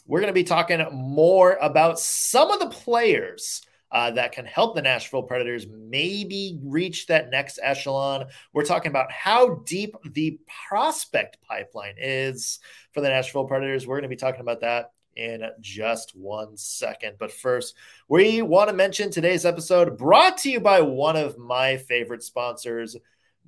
We're 0.05 0.19
going 0.19 0.29
to 0.29 0.33
be 0.33 0.43
talking 0.43 0.85
more 0.91 1.57
about 1.59 1.99
some 1.99 2.51
of 2.51 2.59
the 2.59 2.69
players 2.69 3.63
uh, 3.91 4.11
that 4.11 4.33
can 4.33 4.45
help 4.45 4.75
the 4.75 4.81
Nashville 4.81 5.23
Predators 5.23 5.65
maybe 5.67 6.59
reach 6.63 7.07
that 7.07 7.31
next 7.31 7.59
echelon. 7.63 8.27
We're 8.53 8.65
talking 8.65 8.91
about 8.91 9.11
how 9.11 9.63
deep 9.65 9.95
the 10.13 10.39
prospect 10.67 11.37
pipeline 11.41 11.95
is 11.97 12.59
for 12.93 13.01
the 13.01 13.09
Nashville 13.09 13.45
Predators. 13.45 13.87
We're 13.87 13.95
going 13.95 14.03
to 14.03 14.09
be 14.09 14.15
talking 14.15 14.41
about 14.41 14.61
that 14.61 14.91
in 15.15 15.43
just 15.59 16.15
one 16.15 16.57
second. 16.57 17.15
But 17.17 17.31
first, 17.31 17.73
we 18.07 18.43
want 18.43 18.69
to 18.69 18.75
mention 18.75 19.09
today's 19.09 19.45
episode 19.45 19.97
brought 19.97 20.37
to 20.39 20.51
you 20.51 20.59
by 20.59 20.81
one 20.81 21.15
of 21.15 21.37
my 21.37 21.77
favorite 21.77 22.21
sponsors. 22.21 22.95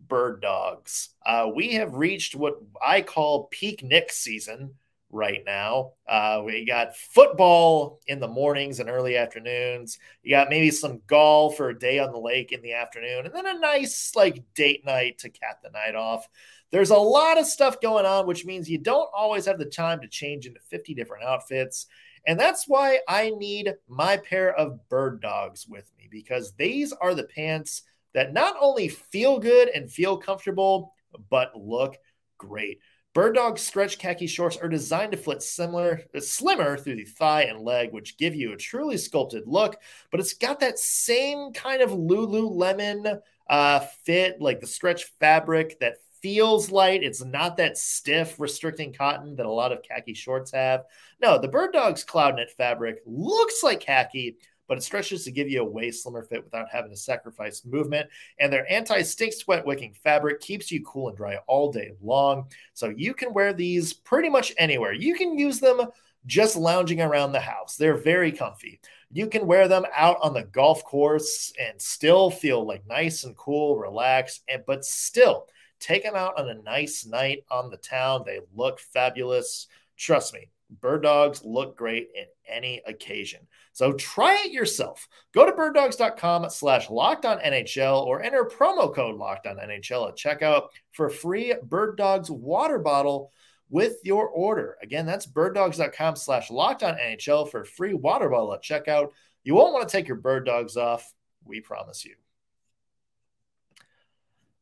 Bird 0.08 0.42
Dogs. 0.42 1.10
Uh, 1.26 1.50
we 1.54 1.74
have 1.74 1.94
reached 1.94 2.36
what 2.36 2.56
I 2.86 3.02
call 3.02 3.46
peak 3.46 3.84
Nick 3.84 4.12
season 4.12 4.76
right 5.10 5.44
now. 5.46 5.94
Uh, 6.08 6.42
we 6.46 6.66
got 6.66 6.96
football 6.96 8.00
in 8.08 8.20
the 8.20 8.28
mornings 8.28 8.80
and 8.80 8.90
early 8.90 9.18
afternoons. 9.18 10.00
You 10.24 10.32
got 10.32 10.50
maybe 10.50 10.72
some 10.72 11.02
golf 11.08 11.60
or 11.60 11.70
a 11.70 11.80
day 11.80 12.00
on 12.00 12.12
the 12.12 12.20
lake 12.20 12.52
in 12.52 12.62
the 12.62 12.74
afternoon, 12.74 13.26
and 13.26 13.34
then 13.34 13.46
a 13.46 13.60
nice 13.60 14.16
like 14.16 14.44
date 14.54 14.86
night 14.86 15.20
to 15.20 15.30
cap 15.30 15.62
the 15.64 15.70
night 15.70 15.96
off. 15.96 16.28
There's 16.72 16.90
a 16.90 16.98
lot 16.98 17.38
of 17.38 17.46
stuff 17.46 17.80
going 17.80 18.06
on, 18.06 18.28
which 18.28 18.46
means 18.46 18.70
you 18.70 18.78
don't 18.78 19.10
always 19.16 19.46
have 19.46 19.58
the 19.58 19.66
time 19.66 20.02
to 20.02 20.08
change 20.08 20.46
into 20.46 20.60
50 20.70 20.94
different 20.94 21.24
outfits. 21.24 21.88
And 22.26 22.38
that's 22.38 22.68
why 22.68 23.00
I 23.08 23.30
need 23.30 23.74
my 23.88 24.18
pair 24.18 24.54
of 24.54 24.90
bird 24.90 25.22
dogs 25.22 25.66
with 25.66 25.90
me 25.98 26.10
because 26.12 26.52
these 26.58 26.92
are 26.92 27.16
the 27.16 27.24
pants 27.24 27.84
that 28.14 28.34
not 28.34 28.56
only 28.60 28.88
feel 28.88 29.40
good 29.40 29.70
and 29.70 29.92
feel 29.92 30.18
comfortable, 30.18 30.94
but 31.30 31.52
look 31.56 31.98
great. 32.38 32.80
Bird 33.14 33.34
Dog 33.34 33.58
stretch 33.58 33.98
khaki 33.98 34.28
shorts 34.28 34.58
are 34.58 34.70
designed 34.70 35.12
to 35.12 35.18
fit 35.18 35.42
similar, 35.42 36.04
slimmer 36.20 36.78
through 36.78 36.98
the 36.98 37.06
thigh 37.06 37.46
and 37.46 37.62
leg, 37.62 37.92
which 37.92 38.18
give 38.18 38.36
you 38.36 38.54
a 38.54 38.58
truly 38.58 38.96
sculpted 38.96 39.48
look. 39.48 39.76
But 40.12 40.20
it's 40.20 40.34
got 40.34 40.60
that 40.60 40.78
same 40.78 41.52
kind 41.52 41.82
of 41.82 41.90
Lululemon 41.90 43.20
uh, 43.50 43.80
fit, 44.04 44.40
like 44.40 44.60
the 44.60 44.68
stretch 44.68 45.06
fabric 45.20 45.80
that 45.80 45.96
feels 46.22 46.72
light. 46.72 47.02
It's 47.04 47.24
not 47.24 47.58
that 47.58 47.78
stiff, 47.78 48.40
restricting 48.40 48.94
cotton 48.94 49.36
that 49.38 49.46
a 49.48 49.52
lot 49.52 49.72
of 49.72 49.82
khaki 49.82 50.14
shorts 50.14 50.52
have. 50.52 50.84
No, 51.20 51.40
the 51.40 51.48
Bird 51.48 51.74
Dog's 51.74 52.04
cloud 52.04 52.36
knit 52.36 52.52
fabric 52.52 53.02
looks 53.06 53.64
like 53.64 53.80
khaki, 53.80 54.38
but 54.68 54.78
it 54.78 54.84
stretches 54.84 55.24
to 55.24 55.32
give 55.32 55.50
you 55.50 55.62
a 55.62 55.66
way 55.66 55.92
slimmer 55.92 56.24
fit 56.24 56.44
without 56.44 56.70
having 56.72 56.92
to 56.92 56.98
sacrifice 56.98 57.66
movement. 57.66 58.10
And 58.40 58.52
their 58.52 58.72
anti 58.72 59.02
stink 59.02 59.34
sweat 59.34 59.66
wicking 59.66 59.94
fabric 59.94 60.42
keeps 60.42 60.72
you 60.72 60.84
cool 60.84 61.10
and 61.10 61.18
dry 61.18 61.38
all 61.48 61.72
day 61.72 61.92
long. 62.02 62.48
So 62.74 62.90
you 62.90 63.14
can 63.14 63.34
wear 63.34 63.54
these 63.54 63.94
pretty 63.94 64.30
much 64.30 64.54
anywhere. 64.58 64.94
You 64.94 65.16
can 65.16 65.38
use 65.38 65.60
them 65.60 65.82
just 66.26 66.56
lounging 66.56 67.02
around 67.02 67.32
the 67.32 67.40
house. 67.40 67.78
They're 67.78 67.98
very 67.98 68.32
comfy. 68.32 68.80
You 69.12 69.28
can 69.28 69.48
wear 69.48 69.68
them 69.68 69.86
out 69.96 70.18
on 70.22 70.34
the 70.34 70.44
golf 70.44 70.84
course 70.84 71.54
and 71.60 71.82
still 71.82 72.30
feel 72.30 72.66
like 72.68 72.86
nice 72.86 73.24
and 73.24 73.36
cool, 73.38 73.78
relaxed, 73.78 74.44
and 74.50 74.64
but 74.68 74.84
still 74.84 75.48
take 75.80 76.04
them 76.04 76.16
out 76.16 76.38
on 76.38 76.50
a 76.50 76.62
nice 76.62 77.06
night 77.06 77.46
on 77.50 77.70
the 77.70 77.78
town. 77.78 78.24
They 78.26 78.42
look 78.54 78.80
fabulous. 78.80 79.68
Trust 79.96 80.34
me, 80.34 80.50
bird 80.70 81.04
dogs 81.04 81.44
look 81.44 81.78
great 81.78 82.10
in 82.16 82.26
any 82.48 82.82
occasion. 82.86 83.48
So 83.74 83.94
try 83.94 84.44
it 84.46 84.52
yourself. 84.52 85.08
Go 85.34 85.46
to 85.46 85.52
birddogs.com 85.52 86.50
slash 86.50 86.90
locked 86.90 87.26
on 87.26 87.40
NHL 87.40 88.06
or 88.06 88.24
enter 88.24 88.44
promo 88.44 88.94
code 88.94 89.16
locked 89.16 89.48
on 89.48 89.58
NHL 89.58 90.10
at 90.10 90.18
checkout 90.18 90.68
for 90.92 91.10
free 91.10 91.54
Bird 91.64 91.98
Dogs 91.98 92.30
water 92.30 92.80
bottle 92.80 93.32
with 93.70 93.98
your 94.04 94.28
order. 94.28 94.78
Again, 94.82 95.06
that's 95.06 95.28
birddogs.com 95.28 96.16
slash 96.16 96.50
locked 96.50 96.84
on 96.84 96.96
NHL 96.96 97.50
for 97.50 97.66
free 97.66 97.94
water 97.94 98.30
bottle 98.30 98.54
at 98.54 98.64
checkout. 98.64 99.10
You 99.44 99.56
won't 99.56 99.74
want 99.74 99.88
to 99.88 99.92
take 99.92 100.08
your 100.08 100.18
bird 100.18 100.46
dogs 100.46 100.78
off. 100.78 101.14
We 101.46 101.62
promise 101.62 102.04
you. 102.04 102.16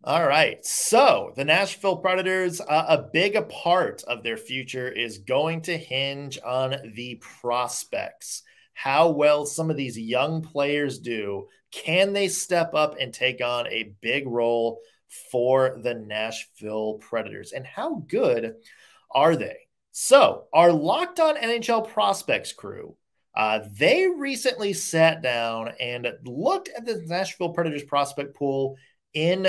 All 0.05 0.27
right. 0.27 0.63
So 0.63 1.33
the 1.35 1.43
Nashville 1.43 1.97
Predators, 1.97 2.61
uh, 2.61 2.85
a 2.89 3.09
big 3.11 3.49
part 3.49 4.03
of 4.03 4.21
their 4.21 4.37
future 4.37 4.87
is 4.87 5.17
going 5.17 5.63
to 5.63 5.75
hinge 5.75 6.37
on 6.45 6.75
the 6.93 7.15
prospects 7.15 8.43
how 8.75 9.09
well 9.09 9.47
some 9.47 9.71
of 9.71 9.77
these 9.77 9.97
young 9.97 10.43
players 10.43 10.99
do. 10.99 11.47
Can 11.71 12.13
they 12.13 12.27
step 12.27 12.75
up 12.75 12.97
and 12.99 13.11
take 13.11 13.41
on 13.43 13.65
a 13.65 13.95
big 13.99 14.27
role 14.27 14.79
for 15.31 15.79
the 15.81 15.95
Nashville 15.95 16.99
Predators? 16.99 17.51
And 17.51 17.65
how 17.65 18.03
good 18.07 18.57
are 19.09 19.35
they? 19.35 19.57
So, 19.91 20.43
our 20.53 20.71
Locked 20.71 21.19
On 21.19 21.35
NHL 21.35 21.87
Prospects 21.87 22.53
crew, 22.53 22.95
uh, 23.35 23.61
they 23.71 24.05
recently 24.05 24.73
sat 24.73 25.23
down 25.23 25.71
and 25.79 26.07
looked 26.25 26.69
at 26.77 26.85
the 26.85 27.01
Nashville 27.07 27.53
Predators 27.53 27.83
prospect 27.83 28.35
pool 28.35 28.77
in 29.15 29.47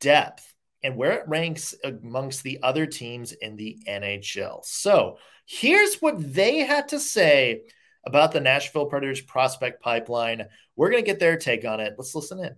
depth 0.00 0.54
and 0.82 0.96
where 0.96 1.12
it 1.12 1.28
ranks 1.28 1.74
amongst 1.84 2.42
the 2.42 2.60
other 2.62 2.86
teams 2.86 3.32
in 3.32 3.56
the 3.56 3.78
NHL. 3.88 4.64
So, 4.64 5.18
here's 5.46 5.96
what 5.96 6.34
they 6.34 6.58
had 6.58 6.88
to 6.88 7.00
say 7.00 7.62
about 8.06 8.32
the 8.32 8.40
Nashville 8.40 8.86
Predators 8.86 9.20
prospect 9.20 9.82
pipeline. 9.82 10.46
We're 10.76 10.90
going 10.90 11.02
to 11.02 11.06
get 11.06 11.18
their 11.18 11.36
take 11.36 11.64
on 11.64 11.80
it. 11.80 11.94
Let's 11.98 12.14
listen 12.14 12.38
in. 12.38 12.54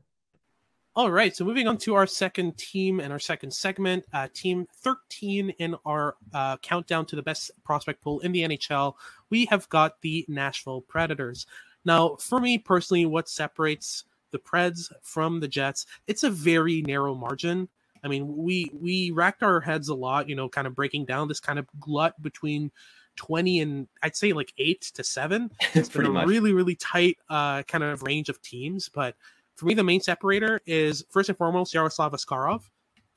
All 0.97 1.11
right, 1.11 1.35
so 1.35 1.45
moving 1.45 1.69
on 1.69 1.79
to 1.79 1.95
our 1.95 2.07
second 2.07 2.59
team 2.59 2.99
and 2.99 3.13
our 3.13 3.19
second 3.21 3.53
segment, 3.53 4.05
uh, 4.13 4.27
team 4.35 4.67
13 4.83 5.51
in 5.51 5.77
our 5.87 6.17
uh, 6.35 6.57
countdown 6.59 7.07
to 7.07 7.17
the 7.17 7.23
best 7.23 7.53
prospect 7.63 8.03
pool 8.03 8.19
in 8.21 8.33
the 8.33 8.43
NHL, 8.43 8.95
we 9.31 9.45
have 9.47 9.69
got 9.69 10.01
the 10.03 10.25
Nashville 10.27 10.81
Predators. 10.81 11.47
Now, 11.85 12.17
for 12.17 12.41
me 12.41 12.59
personally, 12.59 13.07
what 13.07 13.29
separates 13.29 14.05
the 14.31 14.39
Preds 14.39 14.93
from 15.03 15.41
the 15.41 15.49
Jets, 15.49 15.87
it's 16.07 16.25
a 16.25 16.31
very 16.31 16.83
narrow 16.83 17.15
margin. 17.15 17.69
I 18.03 18.09
mean, 18.09 18.37
we 18.37 18.71
we 18.73 19.11
racked 19.11 19.43
our 19.43 19.61
heads 19.61 19.89
a 19.89 19.95
lot, 19.95 20.29
you 20.29 20.35
know, 20.35 20.49
kind 20.49 20.67
of 20.67 20.75
breaking 20.75 21.05
down 21.05 21.29
this 21.29 21.41
kind 21.41 21.59
of 21.59 21.67
glut 21.79 22.21
between 22.23 22.71
20 23.17 23.61
and 23.61 23.89
I'd 24.03 24.17
say 24.17 24.33
like 24.33 24.53
eight 24.59 24.83
to 24.95 25.05
seven. 25.05 25.51
It's 25.75 25.89
been 25.89 26.07
a 26.07 26.11
much. 26.11 26.27
really, 26.27 26.53
really 26.53 26.77
tight 26.77 27.19
uh, 27.29 27.63
kind 27.65 27.85
of 27.85 28.03
range 28.03 28.29
of 28.29 28.41
teams. 28.43 28.89
But 28.89 29.15
for 29.57 29.67
me, 29.67 29.75
the 29.75 29.85
main 29.85 30.01
separator 30.01 30.61
is 30.67 31.05
first 31.11 31.29
and 31.29 31.37
foremost 31.37 31.75
Yaroslav 31.75 32.13
Askarov, 32.13 32.63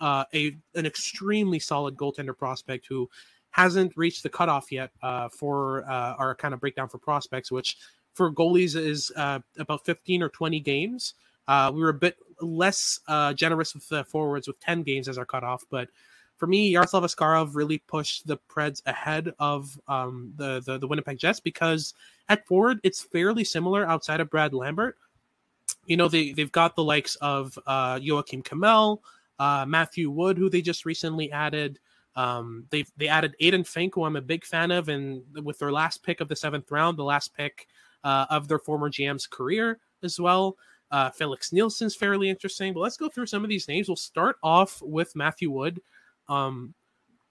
uh, 0.01 0.25
a 0.33 0.57
an 0.75 0.85
extremely 0.85 1.59
solid 1.59 1.95
goaltender 1.95 2.37
prospect 2.37 2.85
who 2.89 3.09
hasn't 3.51 3.93
reached 3.95 4.23
the 4.23 4.29
cutoff 4.29 4.71
yet 4.71 4.91
uh, 5.01 5.29
for 5.29 5.89
uh, 5.89 6.15
our 6.17 6.35
kind 6.35 6.53
of 6.53 6.59
breakdown 6.59 6.89
for 6.89 6.97
prospects, 6.97 7.51
which 7.51 7.77
for 8.13 8.31
goalies 8.31 8.75
is 8.75 9.11
uh, 9.15 9.39
about 9.57 9.85
15 9.85 10.21
or 10.23 10.29
20 10.29 10.59
games. 10.59 11.15
Uh, 11.47 11.71
we 11.73 11.81
were 11.81 11.89
a 11.89 11.93
bit 11.93 12.17
less 12.41 12.99
uh, 13.07 13.33
generous 13.33 13.73
with 13.73 13.87
the 13.89 14.03
forwards 14.05 14.47
with 14.47 14.59
10 14.59 14.83
games 14.83 15.07
as 15.07 15.17
our 15.17 15.25
cutoff, 15.25 15.65
but 15.69 15.89
for 16.37 16.47
me, 16.47 16.67
Yaroslav 16.69 17.03
Askarov 17.03 17.55
really 17.55 17.77
pushed 17.77 18.27
the 18.27 18.37
Preds 18.49 18.81
ahead 18.85 19.33
of 19.39 19.79
um, 19.87 20.33
the, 20.35 20.61
the, 20.65 20.77
the 20.77 20.87
Winnipeg 20.87 21.17
Jets 21.17 21.39
because 21.39 21.93
at 22.27 22.45
forward 22.45 22.79
it's 22.83 23.01
fairly 23.01 23.43
similar 23.43 23.87
outside 23.87 24.19
of 24.19 24.29
Brad 24.29 24.53
Lambert. 24.53 24.97
You 25.85 25.97
know 25.97 26.07
they 26.07 26.31
they've 26.31 26.51
got 26.51 26.75
the 26.75 26.83
likes 26.83 27.15
of 27.15 27.57
uh, 27.65 27.95
Joakim 27.95 28.43
Kemell, 28.43 28.99
uh, 29.39 29.65
Matthew 29.67 30.09
Wood, 30.09 30.37
who 30.37 30.49
they 30.49 30.61
just 30.61 30.85
recently 30.85 31.31
added. 31.31 31.79
Um, 32.15 32.65
they 32.69 32.85
they 32.97 33.07
added 33.07 33.35
Aiden 33.41 33.65
Fink, 33.65 33.95
who 33.95 34.03
I'm 34.03 34.15
a 34.15 34.21
big 34.21 34.45
fan 34.45 34.71
of, 34.71 34.89
and 34.89 35.23
with 35.43 35.59
their 35.59 35.71
last 35.71 36.03
pick 36.03 36.21
of 36.21 36.29
the 36.29 36.35
seventh 36.35 36.71
round, 36.71 36.97
the 36.97 37.03
last 37.03 37.33
pick 37.35 37.67
uh, 38.03 38.25
of 38.29 38.47
their 38.47 38.59
former 38.59 38.89
GM's 38.89 39.27
career 39.27 39.79
as 40.03 40.19
well. 40.19 40.57
Uh, 40.91 41.09
Felix 41.09 41.51
Nilsson's 41.51 41.95
fairly 41.95 42.29
interesting, 42.29 42.73
but 42.73 42.81
let's 42.81 42.97
go 42.97 43.09
through 43.09 43.25
some 43.25 43.43
of 43.43 43.49
these 43.49 43.67
names. 43.67 43.87
We'll 43.87 43.95
start 43.95 44.37
off 44.43 44.81
with 44.81 45.15
Matthew 45.15 45.49
Wood. 45.49 45.81
Um, 46.29 46.75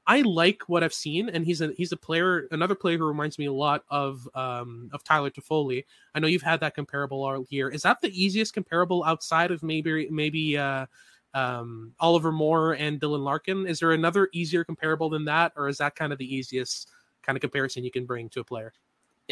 I 0.06 0.22
like 0.22 0.62
what 0.66 0.82
I've 0.82 0.92
seen, 0.92 1.28
and 1.28 1.46
he's 1.46 1.60
a 1.60 1.72
he's 1.76 1.92
a 1.92 1.96
player, 1.96 2.48
another 2.50 2.74
player 2.74 2.98
who 2.98 3.06
reminds 3.06 3.38
me 3.38 3.46
a 3.46 3.52
lot 3.52 3.84
of 3.88 4.28
um, 4.34 4.90
of 4.92 5.04
Tyler 5.04 5.30
Toffoli. 5.30 5.84
I 6.14 6.18
know 6.18 6.26
you've 6.26 6.42
had 6.42 6.58
that 6.60 6.74
comparable 6.74 7.22
all 7.22 7.44
year. 7.50 7.68
Is 7.68 7.82
that 7.82 8.00
the 8.00 8.10
easiest 8.10 8.52
comparable 8.52 9.04
outside 9.04 9.52
of 9.52 9.62
maybe 9.62 10.08
maybe 10.10 10.58
uh, 10.58 10.86
um, 11.34 11.92
Oliver 12.00 12.32
Moore 12.32 12.72
and 12.72 13.00
Dylan 13.00 13.22
Larkin? 13.22 13.66
Is 13.68 13.78
there 13.78 13.92
another 13.92 14.28
easier 14.32 14.64
comparable 14.64 15.08
than 15.08 15.24
that, 15.26 15.52
or 15.56 15.68
is 15.68 15.78
that 15.78 15.94
kind 15.94 16.12
of 16.12 16.18
the 16.18 16.34
easiest 16.34 16.90
kind 17.22 17.36
of 17.36 17.40
comparison 17.40 17.84
you 17.84 17.92
can 17.92 18.04
bring 18.04 18.28
to 18.30 18.40
a 18.40 18.44
player? 18.44 18.72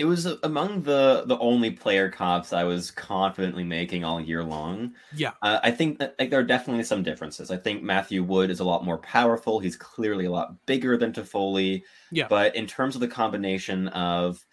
It 0.00 0.06
was 0.06 0.24
among 0.42 0.82
the 0.82 1.24
the 1.26 1.38
only 1.38 1.70
player 1.70 2.08
comps 2.08 2.54
I 2.54 2.64
was 2.64 2.90
confidently 2.90 3.64
making 3.64 4.02
all 4.02 4.18
year 4.18 4.42
long. 4.42 4.94
Yeah, 5.14 5.32
uh, 5.42 5.60
I 5.62 5.70
think 5.70 5.98
that 5.98 6.14
like, 6.18 6.30
there 6.30 6.40
are 6.40 6.44
definitely 6.44 6.84
some 6.84 7.02
differences. 7.02 7.50
I 7.50 7.58
think 7.58 7.82
Matthew 7.82 8.24
Wood 8.24 8.48
is 8.48 8.60
a 8.60 8.64
lot 8.64 8.82
more 8.82 8.96
powerful. 8.96 9.60
He's 9.60 9.76
clearly 9.76 10.24
a 10.24 10.30
lot 10.30 10.54
bigger 10.64 10.96
than 10.96 11.12
Toffoli. 11.12 11.82
Yeah, 12.10 12.28
but 12.28 12.56
in 12.56 12.66
terms 12.66 12.94
of 12.94 13.02
the 13.02 13.08
combination 13.08 13.88
of 13.88 14.44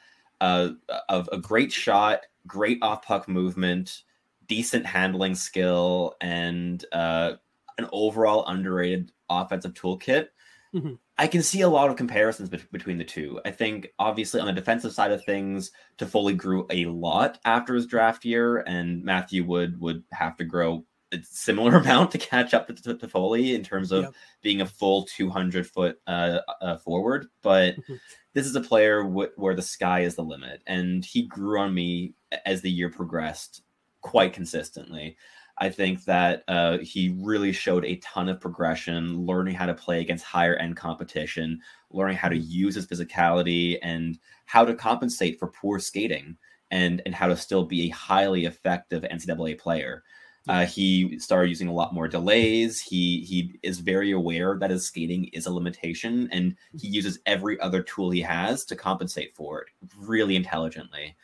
uh, 0.42 0.72
of 1.08 1.30
a 1.32 1.38
great 1.38 1.72
shot, 1.72 2.25
great 2.46 2.80
off 2.82 3.04
puck 3.04 3.30
movement, 3.30 4.04
decent 4.48 4.86
handling 4.86 5.34
skill 5.34 6.16
and 6.20 6.84
uh, 6.92 7.34
an 7.77 7.88
overall 7.94 8.46
underrated 8.48 9.13
offensive 9.30 9.74
toolkit. 9.74 10.27
Mm-hmm. 10.74 10.94
I 11.18 11.28
can 11.28 11.42
see 11.42 11.62
a 11.62 11.70
lot 11.70 11.90
of 11.90 11.96
comparisons 11.96 12.50
be- 12.50 12.62
between 12.72 12.98
the 12.98 13.04
two. 13.04 13.40
I 13.46 13.52
think, 13.52 13.90
obviously, 13.98 14.40
on 14.40 14.48
the 14.48 14.54
defensive 14.54 14.94
side 14.94 15.12
of 15.12 15.24
things, 15.24 15.72
Toffoli 15.98 16.36
grew 16.36 16.68
a 16.70 16.86
lot 16.86 17.40
after 17.46 17.74
his 17.74 17.88
draft 17.88 18.26
year, 18.26 18.58
and 18.58 19.04
Matthew 19.04 19.44
Wood 19.46 19.80
would 19.80 20.04
have 20.12 20.38
to 20.38 20.44
grow 20.44 20.86
a 21.14 21.20
similar 21.24 21.76
amount 21.78 22.12
to 22.12 22.18
catch 22.18 22.54
up 22.54 22.68
to, 22.68 22.74
to, 22.74 22.96
Toffoli 22.96 23.56
in 23.56 23.64
terms 23.64 23.92
of 23.92 24.04
yep. 24.06 24.14
being 24.42 24.62
a 24.62 24.66
full 24.66 25.04
200 25.06 25.66
foot 25.68 26.00
uh, 26.08 26.40
uh, 26.62 26.78
forward. 26.78 27.28
But 27.42 27.76
mm-hmm. 27.76 27.96
this 28.34 28.46
is 28.46 28.56
a 28.56 28.62
player 28.62 29.04
w- 29.04 29.32
where 29.36 29.56
the 29.56 29.62
sky 29.62 30.02
is 30.02 30.16
the 30.16 30.24
limit, 30.24 30.62
and 30.68 31.04
he 31.04 31.24
grew 31.28 31.60
on 31.60 31.74
me 31.74 32.14
as 32.46 32.62
the 32.62 32.72
year 32.72 32.90
progressed 32.90 33.62
quite 34.02 34.34
consistently. 34.34 35.18
I 35.60 35.70
think 35.70 36.06
that 36.06 36.44
uh, 36.48 36.78
he 36.80 37.16
really 37.20 37.52
showed 37.52 37.84
a 37.84 37.96
ton 37.98 38.30
of 38.30 38.40
progression, 38.40 39.26
learning 39.26 39.56
how 39.56 39.66
to 39.66 39.74
play 39.74 40.02
against 40.02 40.24
higher 40.24 40.56
end 40.56 40.78
competition, 40.78 41.62
learning 41.92 42.18
how 42.18 42.30
to 42.30 42.38
use 42.38 42.76
his 42.76 42.86
physicality 42.86 43.78
and 43.82 44.20
how 44.46 44.66
to 44.66 44.76
compensate 44.76 45.40
for 45.40 45.48
poor 45.48 45.80
skating 45.80 46.38
and, 46.70 47.02
and 47.06 47.16
how 47.16 47.28
to 47.28 47.36
still 47.36 47.66
be 47.66 47.88
a 47.88 47.94
highly 47.94 48.46
effective 48.46 49.04
NCAA 49.04 49.58
player. 49.58 50.04
Uh, 50.48 50.66
he 50.66 51.20
started 51.20 51.50
using 51.50 51.68
a 51.68 51.74
lot 51.74 51.94
more 51.94 52.08
delays. 52.08 52.80
He 52.80 53.22
he 53.28 53.60
is 53.64 53.80
very 53.80 54.12
aware 54.12 54.58
that 54.60 54.70
his 54.70 54.88
skating 54.88 55.26
is 55.34 55.46
a 55.46 55.52
limitation, 55.52 56.30
and 56.32 56.56
he 56.80 56.88
uses 56.88 57.20
every 57.26 57.60
other 57.60 57.84
tool 57.84 58.12
he 58.12 58.22
has 58.22 58.64
to 58.66 58.76
compensate 58.76 59.36
for 59.36 59.62
it 59.62 59.68
really 59.98 60.38
intelligently. 60.38 61.18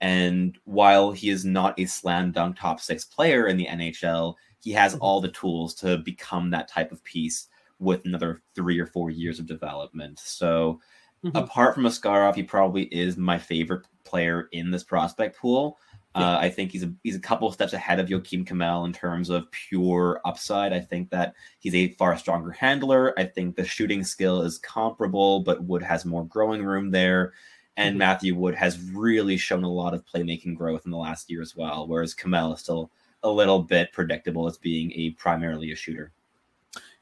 And 0.00 0.58
while 0.64 1.12
he 1.12 1.30
is 1.30 1.44
not 1.44 1.78
a 1.78 1.84
slam 1.84 2.32
dunk 2.32 2.58
top 2.58 2.80
six 2.80 3.04
player 3.04 3.46
in 3.46 3.56
the 3.56 3.66
NHL, 3.66 4.34
he 4.60 4.72
has 4.72 4.92
mm-hmm. 4.92 5.02
all 5.02 5.20
the 5.20 5.28
tools 5.28 5.74
to 5.76 5.98
become 5.98 6.50
that 6.50 6.68
type 6.68 6.92
of 6.92 7.04
piece 7.04 7.48
with 7.78 8.04
another 8.04 8.42
three 8.54 8.78
or 8.78 8.86
four 8.86 9.10
years 9.10 9.38
of 9.38 9.46
development. 9.46 10.18
So, 10.18 10.80
mm-hmm. 11.24 11.36
apart 11.36 11.74
from 11.74 11.84
Askarov, 11.84 12.34
he 12.34 12.42
probably 12.42 12.84
is 12.84 13.16
my 13.16 13.38
favorite 13.38 13.86
player 14.04 14.48
in 14.52 14.70
this 14.70 14.84
prospect 14.84 15.38
pool. 15.38 15.78
Yeah. 16.16 16.32
Uh, 16.32 16.38
I 16.40 16.50
think 16.50 16.72
he's 16.72 16.82
a 16.82 16.92
he's 17.04 17.14
a 17.14 17.20
couple 17.20 17.46
of 17.46 17.54
steps 17.54 17.72
ahead 17.72 18.00
of 18.00 18.08
Joakim 18.08 18.44
Kemell 18.44 18.84
in 18.84 18.92
terms 18.92 19.30
of 19.30 19.50
pure 19.52 20.20
upside. 20.24 20.72
I 20.72 20.80
think 20.80 21.10
that 21.10 21.34
he's 21.60 21.74
a 21.74 21.92
far 21.94 22.16
stronger 22.18 22.50
handler. 22.50 23.14
I 23.18 23.24
think 23.24 23.54
the 23.54 23.64
shooting 23.64 24.02
skill 24.02 24.42
is 24.42 24.58
comparable, 24.58 25.40
but 25.40 25.64
Wood 25.64 25.82
has 25.82 26.04
more 26.04 26.24
growing 26.24 26.64
room 26.64 26.90
there. 26.90 27.32
And 27.80 27.92
mm-hmm. 27.92 27.98
Matthew 27.98 28.34
Wood 28.34 28.54
has 28.56 28.78
really 28.92 29.38
shown 29.38 29.64
a 29.64 29.72
lot 29.72 29.94
of 29.94 30.04
playmaking 30.04 30.54
growth 30.54 30.82
in 30.84 30.90
the 30.90 30.98
last 30.98 31.30
year 31.30 31.40
as 31.40 31.56
well, 31.56 31.86
whereas 31.86 32.14
Kemell 32.14 32.52
is 32.52 32.60
still 32.60 32.90
a 33.22 33.30
little 33.30 33.62
bit 33.62 33.90
predictable 33.90 34.46
as 34.46 34.58
being 34.58 34.92
a 34.92 35.10
primarily 35.12 35.72
a 35.72 35.76
shooter. 35.76 36.12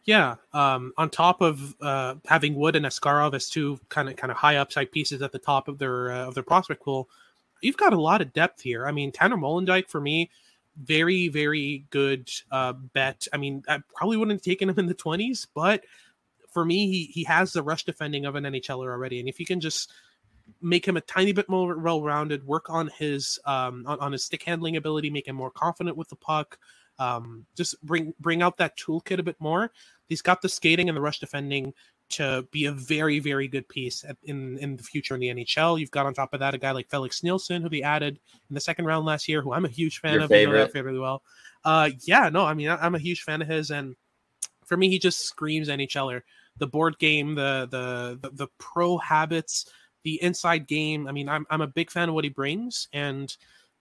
Yeah, 0.05 0.37
um, 0.53 0.93
on 0.97 1.11
top 1.11 1.41
of 1.41 1.75
uh, 1.81 2.15
having 2.27 2.55
Wood 2.55 2.77
and 2.77 2.87
Askarov 2.87 3.35
as 3.35 3.51
two 3.51 3.81
kind 3.89 4.09
of 4.09 4.15
kind 4.15 4.31
of 4.31 4.37
high 4.37 4.57
upside 4.57 4.93
pieces 4.93 5.21
at 5.21 5.33
the 5.33 5.39
top 5.41 5.67
of 5.67 5.79
their 5.79 6.13
uh, 6.13 6.29
of 6.29 6.35
their 6.35 6.45
prospect 6.45 6.85
pool, 6.85 7.09
you've 7.61 7.77
got 7.77 7.93
a 7.93 8.01
lot 8.01 8.23
of 8.23 8.33
depth 8.33 8.61
here. 8.61 8.87
I 8.87 8.93
mean, 8.93 9.11
Tanner 9.11 9.37
Molendyk 9.37 9.89
for 9.89 10.01
me, 10.01 10.31
very 10.81 11.27
very 11.27 11.87
good 11.91 12.31
uh, 12.53 12.73
bet. 12.73 13.27
I 13.33 13.37
mean, 13.37 13.65
I 13.69 13.81
probably 13.97 14.17
wouldn't 14.17 14.37
have 14.37 14.45
taken 14.45 14.69
him 14.69 14.79
in 14.79 14.87
the 14.87 14.95
twenties, 14.95 15.49
but 15.55 15.83
for 16.53 16.65
me, 16.65 16.89
he 16.89 17.05
he 17.07 17.25
has 17.25 17.53
the 17.53 17.65
rush 17.65 17.85
defending 17.85 18.27
of 18.27 18.37
an 18.37 18.45
NHLer 18.45 18.89
already, 18.89 19.19
and 19.19 19.29
if 19.29 19.41
you 19.41 19.45
can 19.45 19.61
just 19.61 19.91
make 20.61 20.87
him 20.87 20.97
a 20.97 21.03
tiny 21.03 21.33
bit 21.33 21.49
more 21.49 21.77
well-rounded 21.79 22.47
work 22.47 22.71
on 22.71 22.91
his 22.99 23.39
um, 23.45 23.85
on, 23.87 23.99
on, 24.01 24.13
his 24.13 24.25
stick 24.25 24.43
handling 24.43 24.77
ability 24.77 25.11
make 25.11 25.29
him 25.29 25.37
more 25.37 25.51
confident 25.51 25.97
with 25.97 26.09
the 26.09 26.17
puck 26.17 26.59
um, 26.99 27.47
just 27.57 27.81
bring 27.85 28.13
bring 28.21 28.43
out 28.43 28.57
that 28.59 28.77
toolkit 28.77 29.19
a 29.19 29.23
bit 29.23 29.37
more. 29.39 29.71
He's 30.09 30.23
got 30.23 30.43
the 30.43 30.49
skating 30.49 30.89
and 30.89 30.97
the 30.97 31.01
rush 31.01 31.21
defending 31.21 31.73
to 32.11 32.47
be 32.51 32.65
a 32.65 32.73
very 32.73 33.19
very 33.19 33.49
good 33.49 33.69
piece 33.69 34.05
at, 34.05 34.17
in 34.25 34.59
in 34.59 34.77
the 34.77 34.83
future 34.83 35.15
in 35.15 35.21
the 35.21 35.29
NHL 35.29 35.79
you've 35.79 35.91
got 35.91 36.07
on 36.07 36.15
top 36.15 36.33
of 36.33 36.41
that 36.41 36.55
a 36.55 36.59
guy 36.59 36.71
like 36.71 36.89
Felix 36.89 37.23
Nilsson 37.23 37.61
who 37.61 37.69
they 37.69 37.83
added 37.83 38.19
in 38.49 38.55
the 38.55 38.61
second 38.61 38.87
round 38.87 39.05
last 39.05 39.29
year 39.29 39.43
who 39.43 39.53
I'm 39.53 39.67
a 39.67 39.69
huge 39.69 40.01
fan 40.01 40.15
Your 40.15 40.23
of 40.23 40.31
favorite. 40.31 40.73
you 40.75 40.83
know 40.83 40.93
that 40.93 41.01
well. 41.01 41.23
Uh 41.65 41.91
yeah 42.05 42.31
no 42.31 42.47
I 42.47 42.55
mean 42.55 42.71
I, 42.71 42.77
I'm 42.77 42.95
a 42.95 42.99
huge 42.99 43.23
fan 43.23 43.43
of 43.43 43.49
his 43.49 43.71
and 43.71 43.95
for 44.65 44.77
me 44.79 44.89
he 44.89 44.99
just 44.99 45.21
screams 45.27 45.69
NHLer 45.69 46.23
the 46.57 46.67
board 46.67 46.99
game 46.99 47.35
the 47.35 47.69
the 47.71 48.19
the, 48.23 48.31
the 48.35 48.49
pro 48.57 48.97
habits 48.97 49.71
the 50.09 50.23
inside 50.23 50.67
game. 50.67 51.07
I 51.07 51.13
mean, 51.13 51.29
I'm 51.29 51.47
I'm 51.51 51.61
a 51.61 51.67
big 51.67 51.91
fan 51.91 52.09
of 52.09 52.15
what 52.15 52.25
he 52.25 52.31
brings, 52.31 52.89
and 52.93 53.37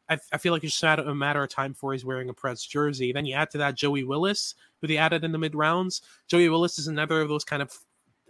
I, 0.10 0.18
I 0.34 0.38
feel 0.38 0.52
like 0.52 0.64
it's 0.64 0.78
just 0.78 1.00
a 1.00 1.16
matter 1.16 1.42
of 1.42 1.50
time 1.50 1.72
before 1.72 1.94
he's 1.94 2.06
wearing 2.06 2.30
a 2.30 2.34
Preds 2.34 2.68
jersey. 2.68 3.12
Then 3.14 3.26
you 3.26 3.34
add 3.34 3.50
to 3.52 3.58
that 3.60 3.76
Joey 3.76 4.04
Willis, 4.04 4.56
who 4.82 4.88
they 4.88 4.98
added 4.98 5.24
in 5.24 5.32
the 5.32 5.38
mid 5.38 5.56
rounds. 5.56 6.02
Joey 6.28 6.50
Willis 6.50 6.80
is 6.80 6.88
another 6.88 7.22
of 7.22 7.30
those 7.30 7.46
kind 7.46 7.62
of 7.62 7.74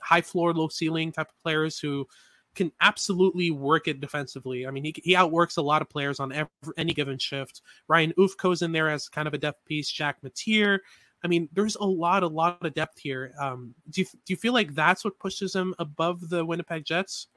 high 0.01 0.21
floor, 0.21 0.53
low 0.53 0.67
ceiling 0.67 1.11
type 1.11 1.29
of 1.29 1.43
players 1.43 1.79
who 1.79 2.07
can 2.55 2.71
absolutely 2.81 3.51
work 3.51 3.87
it 3.87 3.99
defensively. 3.99 4.65
I 4.65 4.71
mean, 4.71 4.83
he, 4.83 4.95
he 5.03 5.15
outworks 5.15 5.57
a 5.57 5.61
lot 5.61 5.81
of 5.81 5.89
players 5.89 6.19
on 6.19 6.31
every, 6.31 6.49
any 6.77 6.93
given 6.93 7.17
shift. 7.17 7.61
Ryan 7.87 8.13
Ufko's 8.17 8.61
in 8.61 8.71
there 8.71 8.89
as 8.89 9.09
kind 9.09 9.27
of 9.27 9.33
a 9.33 9.39
depth 9.39 9.65
piece. 9.65 9.89
Jack 9.89 10.17
Matier. 10.23 10.79
I 11.23 11.27
mean, 11.27 11.49
there's 11.53 11.75
a 11.75 11.83
lot, 11.83 12.23
a 12.23 12.27
lot 12.27 12.63
of 12.63 12.73
depth 12.73 12.99
here. 12.99 13.33
Um, 13.39 13.73
do 13.89 14.01
you 14.01 14.07
do 14.07 14.33
you 14.33 14.37
feel 14.37 14.53
like 14.53 14.75
that's 14.75 15.03
what 15.03 15.19
pushes 15.19 15.55
him 15.55 15.73
above 15.79 16.29
the 16.29 16.45
Winnipeg 16.45 16.85
Jets? 16.85 17.27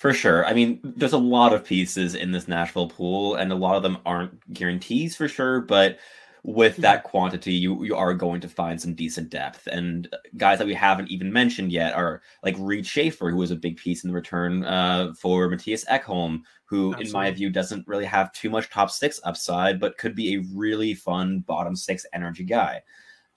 For 0.00 0.14
sure. 0.14 0.46
I 0.46 0.54
mean, 0.54 0.80
there's 0.82 1.12
a 1.12 1.18
lot 1.18 1.52
of 1.52 1.62
pieces 1.62 2.14
in 2.14 2.32
this 2.32 2.48
Nashville 2.48 2.88
pool, 2.88 3.34
and 3.34 3.52
a 3.52 3.54
lot 3.54 3.76
of 3.76 3.82
them 3.82 3.98
aren't 4.06 4.50
guarantees 4.50 5.14
for 5.14 5.28
sure. 5.28 5.60
But 5.60 5.98
with 6.42 6.76
hmm. 6.76 6.82
that 6.82 7.04
quantity, 7.04 7.52
you 7.52 7.84
you 7.84 7.94
are 7.94 8.14
going 8.14 8.40
to 8.40 8.48
find 8.48 8.80
some 8.80 8.94
decent 8.94 9.28
depth. 9.28 9.66
And 9.66 10.08
guys 10.38 10.56
that 10.56 10.66
we 10.66 10.72
haven't 10.72 11.10
even 11.10 11.30
mentioned 11.30 11.70
yet 11.70 11.92
are 11.92 12.22
like 12.42 12.56
Reid 12.58 12.86
Schaefer, 12.86 13.28
who 13.28 13.36
was 13.36 13.50
a 13.50 13.56
big 13.56 13.76
piece 13.76 14.02
in 14.02 14.08
the 14.08 14.14
return 14.14 14.64
uh, 14.64 15.12
for 15.20 15.50
Mattias 15.50 15.84
Ekholm, 15.84 16.40
who, 16.64 16.94
Absolutely. 16.94 17.06
in 17.06 17.12
my 17.12 17.30
view, 17.30 17.50
doesn't 17.50 17.86
really 17.86 18.06
have 18.06 18.32
too 18.32 18.48
much 18.48 18.70
top 18.70 18.90
six 18.90 19.20
upside, 19.24 19.78
but 19.78 19.98
could 19.98 20.14
be 20.14 20.36
a 20.36 20.44
really 20.54 20.94
fun 20.94 21.40
bottom 21.40 21.76
six 21.76 22.06
energy 22.14 22.44
guy. 22.44 22.80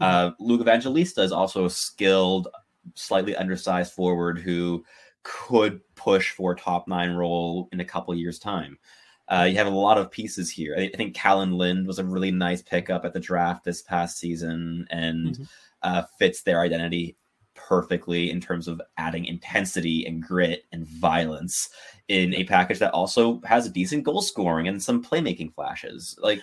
Mm-hmm. 0.01 0.27
Uh, 0.29 0.31
Luke 0.39 0.61
Evangelista 0.61 1.23
is 1.23 1.33
also 1.33 1.65
a 1.65 1.69
skilled, 1.69 2.47
slightly 2.95 3.35
undersized 3.35 3.91
forward 3.91 4.39
who 4.39 4.85
could 5.23 5.81
push 5.95 6.31
for 6.31 6.51
a 6.51 6.55
top 6.55 6.87
nine 6.87 7.11
role 7.11 7.69
in 7.71 7.79
a 7.79 7.85
couple 7.85 8.13
years' 8.13 8.39
time. 8.39 8.77
Uh, 9.29 9.47
you 9.49 9.55
have 9.55 9.67
a 9.67 9.69
lot 9.69 9.97
of 9.97 10.11
pieces 10.11 10.51
here. 10.51 10.75
I, 10.77 10.89
think 10.95 11.15
Kalan 11.15 11.55
Lind 11.55 11.87
was 11.87 11.97
a 11.97 12.03
really 12.03 12.31
nice 12.31 12.61
pickup 12.61 13.05
at 13.05 13.13
the 13.13 13.19
draft 13.19 13.63
this 13.63 13.81
past 13.81 14.17
season 14.17 14.85
and 14.89 15.27
mm-hmm. 15.29 15.43
uh, 15.81 16.03
fits 16.19 16.43
their 16.43 16.59
identity 16.59 17.15
perfectly 17.55 18.29
in 18.29 18.41
terms 18.41 18.67
of 18.67 18.81
adding 18.97 19.25
intensity 19.25 20.05
and 20.05 20.21
grit 20.21 20.65
and 20.73 20.85
violence 20.85 21.69
in 22.09 22.33
a 22.33 22.43
package 22.43 22.79
that 22.79 22.93
also 22.93 23.39
has 23.45 23.65
a 23.65 23.69
decent 23.69 24.03
goal 24.03 24.21
scoring 24.21 24.67
and 24.67 24.83
some 24.83 25.03
playmaking 25.03 25.53
flashes. 25.53 26.17
Like, 26.21 26.41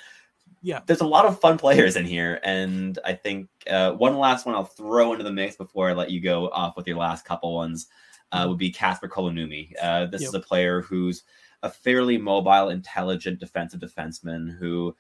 yeah, 0.63 0.81
there's 0.87 1.03
a 1.03 1.07
lot 1.07 1.27
of 1.27 1.39
fun 1.39 1.59
players 1.59 1.97
in 1.97 2.07
here, 2.07 2.41
and 2.43 2.99
I 3.05 3.13
think 3.13 3.49
uh, 3.69 3.93
one 3.93 4.19
last 4.19 4.47
one 4.47 4.55
I'll 4.55 4.65
throw 4.65 5.13
into 5.13 5.25
the 5.25 5.33
mix 5.33 5.57
before 5.57 5.91
I 5.91 5.93
let 5.93 6.11
you 6.11 6.21
go 6.21 6.49
off 6.49 6.77
with 6.77 6.87
your 6.87 6.97
last 6.97 7.25
couple 7.27 7.55
ones 7.55 7.89
uh, 8.33 8.47
would 8.49 8.59
be 8.59 8.71
Kasper 8.71 9.09
Kulonummi. 9.09 9.73
Uh, 9.81 10.07
this 10.07 10.23
yep. 10.23 10.29
is 10.29 10.35
a 10.35 10.41
player 10.41 10.83
who's 10.83 11.25
a 11.63 11.71
fairly 11.71 12.17
mobile, 12.19 12.71
intelligent 12.71 13.39
defensive 13.39 13.81
defenseman 13.81 14.57
who 14.59 14.95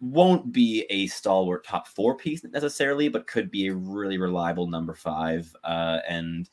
won't 0.00 0.52
be 0.52 0.86
a 0.90 1.06
stalwart 1.06 1.64
top 1.64 1.88
four 1.88 2.16
piece 2.16 2.44
necessarily, 2.44 3.08
but 3.08 3.26
could 3.26 3.50
be 3.50 3.68
a 3.68 3.74
really 3.74 4.18
reliable 4.18 4.66
number 4.66 4.94
five. 4.94 5.54
Uh, 5.64 5.98
and 6.08 6.48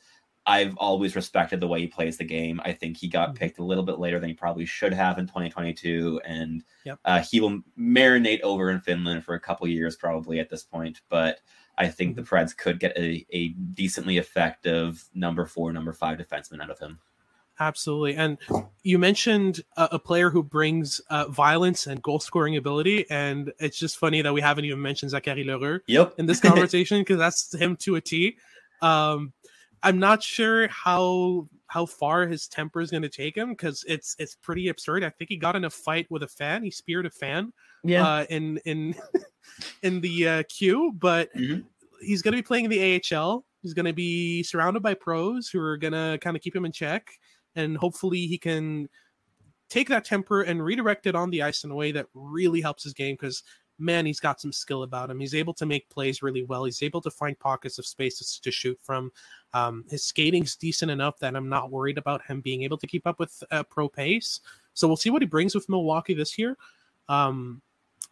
I've 0.46 0.76
always 0.78 1.16
respected 1.16 1.60
the 1.60 1.68
way 1.68 1.82
he 1.82 1.88
plays 1.88 2.18
the 2.18 2.24
game. 2.24 2.60
I 2.66 2.74
think 2.74 2.98
he 2.98 3.08
got 3.08 3.30
mm-hmm. 3.30 3.38
picked 3.38 3.60
a 3.60 3.64
little 3.64 3.84
bit 3.84 4.00
later 4.00 4.20
than 4.20 4.30
he 4.30 4.36
probably 4.36 4.66
should 4.66 4.94
have 4.94 5.20
in 5.20 5.28
2022, 5.28 6.22
and 6.26 6.64
yep. 6.84 7.00
uh, 7.06 7.22
he 7.22 7.40
will 7.40 7.62
marinate 7.80 8.42
over 8.42 8.72
in 8.72 8.82
Finland 8.82 9.24
for 9.24 9.36
a 9.36 9.40
couple 9.40 9.68
years 9.68 9.96
probably 9.96 10.40
at 10.40 10.50
this 10.50 10.64
point. 10.64 11.02
But 11.10 11.40
I 11.82 11.88
think 11.88 12.16
the 12.16 12.22
mm-hmm. 12.22 12.36
Preds 12.36 12.56
could 12.56 12.80
get 12.80 12.96
a, 12.96 13.26
a 13.32 13.50
decently 13.50 14.20
effective 14.20 15.04
number 15.16 15.48
four, 15.48 15.74
number 15.74 15.94
five 15.94 16.20
defenseman 16.20 16.62
out 16.62 16.70
of 16.70 16.78
him. 16.78 17.00
Absolutely. 17.60 18.16
And 18.16 18.38
you 18.84 19.00
mentioned 19.00 19.62
a, 19.78 19.90
a 19.94 20.00
player 20.00 20.30
who 20.30 20.44
brings 20.44 21.00
uh, 21.10 21.28
violence 21.30 21.88
and 21.88 22.00
goal 22.02 22.20
scoring 22.20 22.56
ability. 22.56 23.10
And 23.10 23.52
it's 23.60 23.80
just 23.80 23.98
funny 23.98 24.22
that 24.22 24.32
we 24.32 24.42
haven't 24.42 24.66
even 24.66 24.80
mentioned 24.80 25.10
Zachary 25.10 25.44
L'Heureux 25.44 25.82
yep. 25.88 26.14
in 26.20 26.28
this 26.28 26.40
conversation 26.48 27.02
because 27.02 27.18
that's 27.18 27.54
him 27.56 27.76
to 27.78 27.96
a 27.96 28.02
T. 28.02 28.38
Um, 28.84 29.34
I'm 29.82 29.98
not 29.98 30.22
sure 30.22 30.68
how 30.68 31.50
how 31.72 31.86
far 31.86 32.28
his 32.28 32.50
temper 32.50 32.82
is 32.82 32.92
going 32.92 33.02
to 33.02 33.08
take 33.08 33.38
him 33.38 33.52
because 33.52 33.86
it's 33.88 34.14
it's 34.20 34.36
pretty 34.36 34.68
absurd. 34.68 35.06
I 35.06 35.10
think 35.10 35.30
he 35.30 35.38
got 35.38 35.56
in 35.56 35.64
a 35.64 35.70
fight 35.70 36.06
with 36.10 36.22
a 36.22 36.28
fan. 36.28 36.66
He 36.66 36.70
speared 36.70 37.06
a 37.06 37.10
fan. 37.10 37.54
Yeah. 37.86 38.06
Uh, 38.06 38.26
in 38.30 38.58
in 38.66 38.94
in 39.82 40.02
the 40.02 40.28
uh, 40.28 40.44
Q, 40.50 40.92
but 41.00 41.34
mm-hmm. 41.34 41.62
he's 42.02 42.22
going 42.22 42.34
to 42.34 42.38
be 42.38 42.46
playing 42.46 42.66
in 42.66 42.72
the 42.72 43.02
AHL. 43.16 43.46
He's 43.62 43.74
going 43.74 43.86
to 43.86 43.94
be 43.94 44.44
surrounded 44.44 44.84
by 44.84 44.96
pros 44.96 45.48
who 45.48 45.62
are 45.62 45.78
going 45.78 45.94
to 45.94 46.18
kind 46.20 46.36
of 46.36 46.44
keep 46.44 46.54
him 46.54 46.66
in 46.66 46.74
check, 46.74 47.08
and 47.56 47.78
hopefully 47.78 48.28
he 48.28 48.38
can 48.38 48.90
take 49.70 49.88
that 49.88 50.04
temper 50.04 50.42
and 50.42 50.62
redirect 50.62 51.08
it 51.08 51.16
on 51.16 51.30
the 51.30 51.42
ice 51.42 51.64
in 51.64 51.72
a 51.72 51.76
way 51.76 51.94
that 51.94 52.08
really 52.14 52.60
helps 52.60 52.84
his 52.84 52.92
game 52.92 53.16
because 53.18 53.44
man, 53.82 54.06
he's 54.06 54.20
got 54.20 54.40
some 54.40 54.52
skill 54.52 54.84
about 54.84 55.10
him. 55.10 55.20
He's 55.20 55.36
able 55.36 55.54
to 55.56 55.66
make 55.66 55.90
plays 55.90 56.22
really 56.22 56.44
well. 56.44 56.66
He's 56.66 56.84
able 56.84 57.02
to 57.02 57.12
find 57.12 57.38
pockets 57.38 57.80
of 57.80 57.86
space 57.86 58.40
to 58.40 58.52
shoot 58.52 58.80
from. 58.82 59.12
Um, 59.54 59.86
his 59.90 60.04
skating's 60.04 60.56
decent 60.56 60.92
enough 60.92 61.20
that 61.20 61.36
I'm 61.36 61.50
not 61.50 61.72
worried 61.72 61.98
about 61.98 62.24
him 62.24 62.42
being 62.42 62.64
able 62.64 62.78
to 62.78 62.88
keep 62.88 63.06
up 63.06 63.20
with 63.20 63.44
uh, 63.52 63.64
pro 63.64 63.90
pace. 63.90 64.40
So 64.74 64.88
we'll 64.88 64.98
see 64.98 65.10
what 65.10 65.22
he 65.22 65.28
brings 65.28 65.56
with 65.56 65.68
Milwaukee 65.68 66.14
this 66.14 66.38
year. 66.38 66.58
Um, 67.10 67.62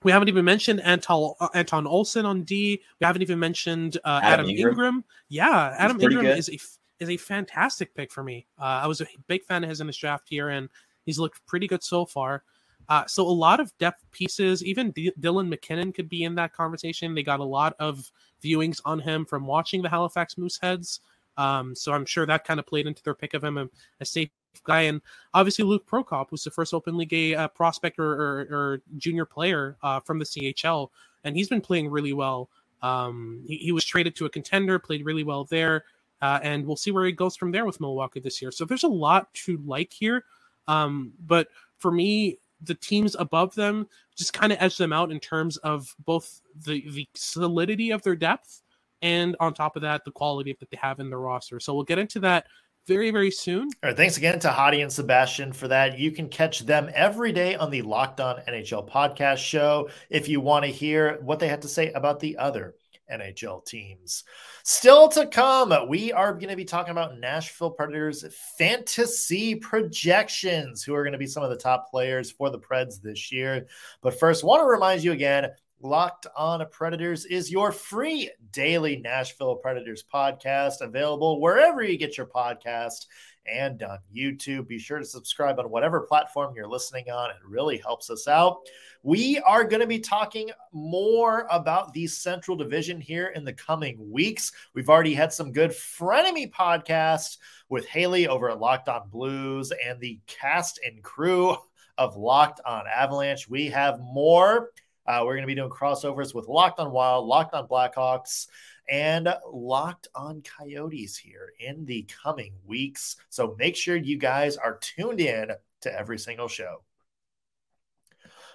we 0.03 0.12
haven't 0.12 0.29
even 0.29 0.45
mentioned 0.45 0.82
Anton, 0.82 1.34
uh, 1.39 1.49
Anton 1.53 1.86
Olsson 1.86 2.25
on 2.25 2.43
D. 2.43 2.82
We 2.99 3.05
haven't 3.05 3.21
even 3.21 3.39
mentioned 3.39 3.97
uh, 4.03 4.19
Adam, 4.23 4.45
Adam 4.45 4.49
Ingram. 4.49 4.69
Ingram. 4.69 5.03
Yeah, 5.29 5.75
Adam 5.77 6.01
Ingram 6.01 6.25
is 6.25 6.49
a 6.49 6.60
is 6.99 7.10
a 7.10 7.17
fantastic 7.17 7.93
pick 7.95 8.12
for 8.12 8.23
me. 8.23 8.45
Uh, 8.60 8.82
I 8.84 8.88
was 8.88 9.01
a 9.01 9.08
big 9.27 9.43
fan 9.43 9.63
of 9.63 9.69
his 9.69 9.82
in 9.82 9.88
this 9.88 9.97
draft 9.97 10.27
here, 10.29 10.49
and 10.49 10.69
he's 11.05 11.19
looked 11.19 11.45
pretty 11.45 11.67
good 11.67 11.84
so 11.84 12.05
far. 12.05 12.43
Uh, 12.89 13.06
so 13.06 13.23
a 13.23 13.30
lot 13.30 13.60
of 13.60 13.75
depth 13.78 14.04
pieces. 14.12 14.63
Even 14.65 14.91
D- 14.91 15.13
Dylan 15.19 15.47
MacKinnon 15.47 15.93
could 15.93 16.10
be 16.10 16.23
in 16.23 16.36
that 16.36 16.54
conversation. 16.54 17.13
They 17.13 17.23
got 17.23 17.39
a 17.39 17.45
lot 17.45 17.75
of 17.80 18.12
viewings 18.43 18.82
on 18.84 18.99
him 18.99 19.25
from 19.25 19.45
watching 19.45 19.82
the 19.82 19.89
Halifax 19.89 20.36
Mooseheads. 20.36 20.99
Um, 21.38 21.75
so 21.75 21.93
I'm 21.93 22.06
sure 22.06 22.25
that 22.25 22.43
kind 22.43 22.60
of 22.60 22.65
played 22.65 22.88
into 22.88 23.04
their 23.04 23.13
pick 23.13 23.34
of 23.34 23.43
him, 23.43 23.58
a, 23.58 23.69
a 24.02 24.06
safe 24.06 24.30
guy. 24.63 24.82
And 24.82 25.02
obviously 25.34 25.63
Luke 25.63 25.86
Prokop, 25.88 26.28
who's 26.30 26.43
the 26.43 26.52
first 26.52 26.73
openly 26.73 27.06
gay 27.06 27.36
uh, 27.36 27.47
prospect 27.47 27.99
or, 27.99 28.12
or, 28.12 28.39
or, 28.52 28.82
junior 28.97 29.25
player 29.25 29.78
uh, 29.84 29.99
from 30.02 30.19
the 30.19 30.25
CHL, 30.25 30.89
and 31.23 31.36
he's 31.36 31.47
been 31.47 31.62
playing 31.62 31.89
really 31.89 32.13
well. 32.13 32.49
Um, 32.82 33.43
he, 33.47 33.58
he, 33.58 33.71
was 33.71 33.86
traded 33.86 34.15
to 34.17 34.25
a 34.25 34.30
contender, 34.30 34.80
played 34.80 35.06
really 35.06 35.23
well 35.23 35.45
there, 35.45 35.84
uh, 36.21 36.39
and 36.41 36.65
we'll 36.65 36.78
see 36.78 36.91
where 36.91 37.06
he 37.06 37.12
goes 37.12 37.36
from 37.36 37.52
there 37.52 37.65
with 37.65 37.80
Milwaukee 37.80 38.19
this 38.19 38.41
year. 38.41 38.52
So 38.52 38.65
there's 38.65 38.84
a 38.84 38.89
lot 38.89 39.34
to 39.45 39.58
like 39.65 39.91
here. 39.91 40.25
Um, 40.67 41.13
but 41.25 41.49
for 41.78 41.91
me, 41.91 42.38
the 42.62 42.76
teams 42.76 43.15
above 43.19 43.56
them 43.56 43.88
just 44.17 44.34
kind 44.34 44.52
of 44.52 44.58
edge 44.62 44.78
them 44.78 44.93
out 44.93 45.12
in 45.12 45.19
terms 45.19 45.58
of 45.58 45.93
both 46.06 46.41
the 46.65 46.84
the 46.91 47.08
solidity 47.15 47.91
of 47.91 48.02
their 48.02 48.15
depth 48.15 48.62
and 49.02 49.36
on 49.39 49.54
top 49.54 49.76
of 49.76 49.82
that 49.82 50.04
the 50.06 50.12
quality 50.12 50.56
that 50.60 50.69
they 50.69 50.78
have 50.78 51.00
in 51.00 51.10
their 51.10 51.19
roster. 51.19 51.60
So 51.60 51.74
we'll 51.74 51.84
get 51.84 52.00
into 52.00 52.19
that 52.22 52.48
very 52.88 53.12
very 53.12 53.32
soon. 53.32 53.69
All 53.84 53.89
right, 53.89 53.98
thanks 53.98 54.17
again 54.17 54.39
to 54.39 54.50
Hadi 54.50 54.82
and 54.82 54.91
Sebastien 54.91 55.54
for 55.54 55.67
that. 55.67 55.98
You 55.98 56.12
can 56.12 56.28
catch 56.28 56.62
them 56.62 56.89
every 56.93 57.32
day 57.32 57.56
on 57.56 57.69
the 57.69 57.82
Locked 57.82 58.19
On 58.19 58.38
NHL 58.48 58.89
podcast 58.89 59.38
show 59.38 59.89
if 60.10 60.28
you 60.28 60.41
want 60.41 60.65
to 60.65 60.72
hear 60.72 61.19
what 61.22 61.39
they 61.39 61.48
have 61.48 61.62
to 61.62 61.67
say 61.67 61.91
about 61.93 62.19
the 62.19 62.38
other 62.38 62.76
NHL 63.12 63.65
teams. 63.65 64.24
Still 64.63 65.08
to 65.10 65.28
come, 65.28 65.74
we 65.88 66.12
are 66.12 66.34
going 66.34 66.50
to 66.50 66.56
be 66.56 66.65
talking 66.65 66.91
about 66.91 67.19
Nashville 67.19 67.72
Predators 67.72 68.26
fantasy 68.58 69.56
projections, 69.56 70.84
who 70.84 70.95
are 70.95 71.04
going 71.04 71.13
to 71.13 71.19
be 71.19 71.28
some 71.28 71.43
of 71.43 71.50
the 71.50 71.58
top 71.58 71.89
players 71.89 72.32
for 72.32 72.50
the 72.50 72.60
Preds 72.60 73.02
this 73.02 73.32
year. 73.32 73.67
But 74.02 74.19
first, 74.19 74.43
want 74.43 74.62
to 74.62 74.65
remind 74.65 75.04
you 75.04 75.12
again 75.12 75.50
Locked 75.82 76.28
On 76.36 76.65
Predators 76.72 77.26
is 77.26 77.50
your 77.50 77.72
free 77.72 78.30
daily 78.52 78.98
Nashville 78.98 79.56
Predators 79.56 80.04
podcast 80.13 80.82
available 80.82 81.39
wherever 81.39 81.82
you 81.82 81.98
get 81.98 82.17
your 82.17 82.26
podcast 82.26 83.06
and 83.45 83.82
on 83.84 84.00
YouTube. 84.13 84.67
Be 84.67 84.78
sure 84.78 85.00
to 85.00 85.06
subscribe 85.06 85.58
on 85.58 85.69
whatever 85.69 86.02
platform 86.02 86.54
you're 86.56 86.67
listening 86.67 87.10
on. 87.10 87.30
It 87.30 87.38
really 87.45 87.78
helps 87.78 88.10
us 88.10 88.28
out. 88.28 88.67
We 89.01 89.39
are 89.39 89.63
going 89.63 89.79
to 89.79 89.88
be 89.88 89.99
talking 89.99 90.51
more 90.73 91.47
about 91.49 91.93
the 91.93 92.05
Central 92.05 92.57
Division 92.57 92.99
here 92.99 93.27
in 93.27 93.45
the 93.45 93.53
coming 93.53 94.12
weeks. 94.12 94.51
We've 94.73 94.89
already 94.89 95.13
had 95.13 95.31
some 95.31 95.53
good 95.53 95.71
frenemy 95.71 96.51
podcasts 96.51 97.38
with 97.69 97.88
Haley 97.88 98.27
over 98.27 98.49
at 98.49 98.59
Locked 98.59 98.89
On 98.89 99.07
Blues 99.09 99.71
and 99.71 100.01
the 100.01 100.19
cast 100.27 100.81
and 100.85 101.01
crew 101.01 101.55
of 101.97 102.17
Locked 102.17 102.59
On 102.65 102.83
Avalanche. 102.93 103.47
We 103.47 103.67
have 103.67 104.01
more. 104.01 104.71
Uh, 105.07 105.21
we're 105.23 105.35
going 105.35 105.43
to 105.43 105.47
be 105.47 105.55
doing 105.55 105.69
crossovers 105.69 106.35
with 106.35 106.49
Locked 106.49 106.81
On 106.81 106.91
Wild, 106.91 107.25
Locked 107.25 107.53
On 107.53 107.69
Blackhawks, 107.69 108.47
and 108.89 109.33
Locked 109.49 110.09
On 110.13 110.41
Coyotes 110.41 111.15
here 111.15 111.53
in 111.57 111.85
the 111.85 112.05
coming 112.21 112.51
weeks. 112.67 113.15
So 113.29 113.55
make 113.57 113.77
sure 113.77 113.95
you 113.95 114.17
guys 114.17 114.57
are 114.57 114.77
tuned 114.81 115.21
in 115.21 115.51
to 115.81 115.97
every 115.97 116.19
single 116.19 116.49
show. 116.49 116.83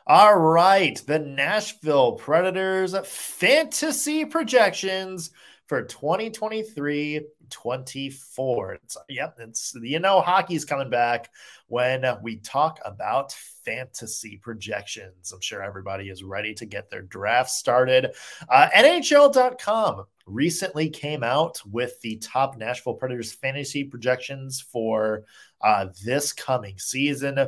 All 0.07 0.37
right, 0.39 1.01
the 1.07 1.19
Nashville 1.19 2.13
Predators 2.13 2.95
fantasy 3.07 4.27
projections 4.27 5.31
for 5.67 5.83
2023 5.83 7.23
24. 7.49 8.75
It's, 8.75 8.97
yep, 9.09 9.37
it's 9.39 9.75
you 9.81 10.01
know 10.01 10.21
hockey's 10.21 10.67
coming 10.67 10.91
back 10.91 11.31
when 11.69 12.05
we 12.23 12.37
talk 12.37 12.81
about 12.85 13.33
fantasy 13.65 14.37
projections. 14.37 15.33
I'm 15.33 15.41
sure 15.41 15.63
everybody 15.63 16.11
is 16.11 16.23
ready 16.23 16.53
to 16.53 16.67
get 16.67 16.91
their 16.91 17.01
draft 17.01 17.49
started. 17.49 18.15
Uh, 18.47 18.69
NHL.com 18.77 20.05
recently 20.27 20.91
came 20.91 21.23
out 21.23 21.63
with 21.65 21.99
the 22.03 22.17
top 22.17 22.59
Nashville 22.59 22.95
Predators 22.95 23.33
fantasy 23.33 23.85
projections 23.85 24.61
for 24.61 25.25
uh, 25.65 25.87
this 26.05 26.33
coming 26.33 26.79
season. 26.79 27.39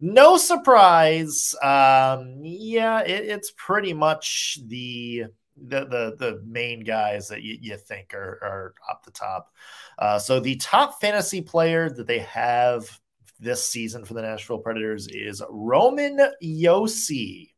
No 0.00 0.36
surprise. 0.36 1.54
Um, 1.62 2.38
yeah, 2.40 3.00
it, 3.00 3.24
it's 3.24 3.52
pretty 3.56 3.92
much 3.92 4.58
the 4.66 5.24
the 5.56 5.80
the, 5.80 6.16
the 6.18 6.42
main 6.46 6.84
guys 6.84 7.28
that 7.28 7.42
you, 7.42 7.58
you 7.60 7.76
think 7.76 8.14
are, 8.14 8.38
are 8.42 8.74
up 8.88 9.04
the 9.04 9.10
top. 9.10 9.52
Uh, 9.98 10.18
so 10.18 10.38
the 10.38 10.56
top 10.56 11.00
fantasy 11.00 11.42
player 11.42 11.90
that 11.90 12.06
they 12.06 12.20
have 12.20 12.88
this 13.40 13.68
season 13.68 14.04
for 14.04 14.14
the 14.14 14.22
Nashville 14.22 14.58
Predators 14.58 15.08
is 15.08 15.42
Roman 15.50 16.18
Josi. 16.42 17.50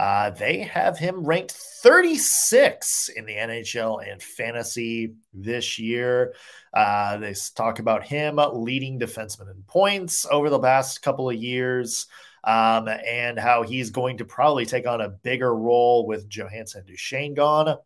Uh, 0.00 0.30
they 0.30 0.60
have 0.60 0.96
him 0.96 1.22
ranked 1.22 1.52
36 1.52 3.10
in 3.14 3.26
the 3.26 3.34
NHL 3.34 4.10
and 4.10 4.22
fantasy 4.22 5.12
this 5.34 5.78
year. 5.78 6.32
Uh, 6.72 7.18
they 7.18 7.34
talk 7.54 7.80
about 7.80 8.02
him 8.02 8.40
leading 8.54 8.98
defenseman 8.98 9.50
in 9.50 9.62
points 9.66 10.24
over 10.30 10.48
the 10.48 10.58
past 10.58 11.02
couple 11.02 11.28
of 11.28 11.36
years. 11.36 12.06
Um, 12.42 12.88
and 12.88 13.38
how 13.38 13.62
he's 13.62 13.90
going 13.90 14.16
to 14.16 14.24
probably 14.24 14.64
take 14.64 14.86
on 14.86 15.02
a 15.02 15.10
bigger 15.10 15.54
role 15.54 16.06
with 16.06 16.30
Johansen 16.30 16.86
Duchene 16.86 17.34
gone. 17.34 17.76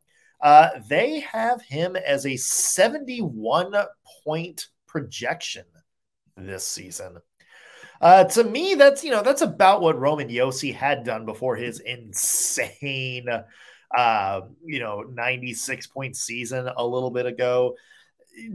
Uh, 0.40 0.68
they 0.88 1.18
have 1.18 1.62
him 1.62 1.96
as 1.96 2.27
a 2.27 2.37
71 2.37 3.74
point 4.22 4.68
projection 4.87 5.64
this 6.37 6.64
season. 6.64 7.18
Uh, 8.05 8.23
to 8.25 8.45
me, 8.45 8.75
that's 8.75 9.03
you 9.03 9.11
know 9.11 9.23
that's 9.23 9.40
about 9.40 9.81
what 9.81 9.99
Roman 9.99 10.29
Josi 10.29 10.75
had 10.75 11.05
done 11.05 11.25
before 11.25 11.57
his 11.57 11.81
insane, 11.81 13.27
uh, 13.97 14.40
you 14.62 14.79
know, 14.79 15.01
ninety 15.01 15.55
six 15.55 15.87
point 15.87 16.14
season 16.14 16.69
a 16.77 16.87
little 16.87 17.11
bit 17.11 17.25
ago. 17.25 17.77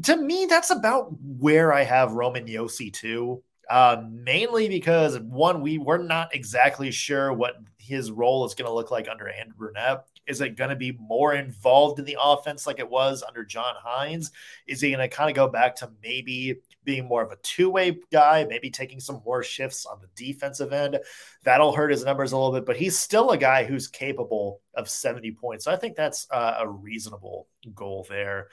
To 0.04 0.16
me, 0.16 0.46
that's 0.46 0.70
about 0.70 1.16
where 1.40 1.74
I 1.74 1.84
have 1.84 2.12
Roman 2.12 2.46
Josi 2.46 2.94
too. 2.94 3.42
Uh, 3.68 4.04
mainly 4.08 4.70
because 4.70 5.18
one, 5.20 5.62
we 5.62 5.80
we're 5.80 5.98
not 5.98 6.36
exactly 6.36 6.92
sure 6.92 7.34
what 7.34 7.56
his 7.80 8.12
role 8.12 8.46
is 8.46 8.54
going 8.54 8.68
to 8.68 8.74
look 8.74 8.92
like 8.92 9.08
under 9.10 9.30
Andrew 9.30 9.56
Brunette. 9.58 10.06
Is 10.28 10.42
it 10.42 10.58
going 10.58 10.70
to 10.70 10.76
be 10.76 10.92
more 11.00 11.34
involved 11.34 11.98
in 11.98 12.06
the 12.06 12.18
offense 12.22 12.68
like 12.68 12.78
it 12.78 12.88
was 12.88 13.24
under 13.28 13.44
John 13.44 13.74
Hynes? 13.84 14.30
Is 14.68 14.80
he 14.80 14.92
going 14.92 15.00
to 15.10 15.16
kind 15.16 15.28
of 15.28 15.36
go 15.36 15.48
back 15.48 15.76
to 15.78 15.90
maybe 16.04 16.60
being 16.84 17.06
more 17.06 17.24
of 17.24 17.32
a 17.32 17.38
two 17.44 17.70
way 17.70 18.00
guy, 18.12 18.46
maybe 18.46 18.70
taking 18.70 19.00
some 19.00 19.22
more 19.26 19.44
shifts 19.44 19.86
on 19.86 20.00
the 20.02 20.08
defensive 20.16 20.74
end. 20.74 21.00
That'll 21.44 21.74
hurt 21.74 21.92
his 21.92 22.06
numbers 22.06 22.32
a 22.32 22.38
little 22.38 22.54
bit, 22.54 22.66
but 22.66 22.78
he's 22.78 22.98
still 22.98 23.32
a 23.32 23.38
guy 23.38 23.64
who's 23.66 23.88
capable 23.88 24.62
of 24.74 24.90
70 24.90 25.32
points. 25.34 25.66
So 25.66 25.72
I 25.72 25.76
think 25.76 25.96
that's 25.96 26.28
uh, 26.32 26.56
a 26.60 26.68
reasonable 26.68 27.48
goal 27.76 28.06
there. 28.10 28.48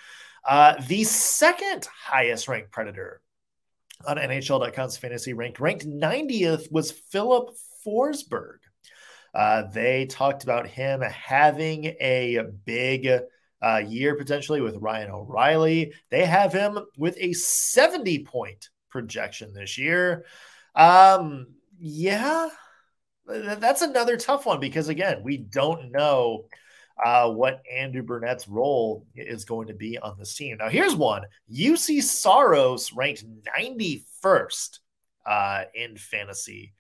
Uh, 0.45 0.75
the 0.87 1.05
second 1.05 1.87
highest 1.87 2.49
ranked 2.49 2.71
Predator 2.71 3.21
on 4.07 4.17
NHL.com's 4.17 4.97
fantasy 4.97 5.33
ranked, 5.33 5.61
ranked 5.61 5.87
90th 5.87 6.71
was 6.71 6.91
Filip 6.91 7.51
Forsberg. 7.85 8.59
Uh, 9.35 9.65
they 9.73 10.07
talked 10.07 10.45
about 10.45 10.67
him 10.67 11.01
having 11.03 11.85
a 12.01 12.41
big 12.65 13.09
uh, 13.67 13.79
year 13.79 14.15
potentially 14.15 14.61
with 14.61 14.77
Ryan 14.77 15.11
O'Reilly. 15.11 15.93
They 16.11 16.25
have 16.25 16.53
him 16.53 16.79
with 16.97 17.17
a 17.19 17.33
70 17.33 18.25
point 18.25 18.69
projection 18.91 19.53
this 19.53 19.77
year. 19.77 20.25
Um, 20.75 21.49
yeah, 21.79 22.49
that's 23.27 23.83
another 23.83 24.17
tough 24.17 24.47
one 24.47 24.61
because, 24.61 24.89
again, 24.89 25.23
we 25.25 25.39
don't 25.39 25.91
know 25.91 26.45
uh, 27.05 27.31
what 27.31 27.63
Andrew 27.71 28.03
Brunette's 28.03 28.47
role 28.47 29.05
is 29.17 29.45
going 29.45 29.69
to 29.69 29.75
be 29.75 29.99
on 29.99 30.17
this 30.19 30.35
team. 30.35 30.59
Now, 30.59 30.69
here's 30.69 30.95
one 30.95 31.23
Juuse 31.53 32.03
Saros 32.03 32.93
ranked 32.93 33.25
91st 33.59 34.79
uh, 35.27 35.65
in 35.75 35.97
fantasy. 35.97 36.73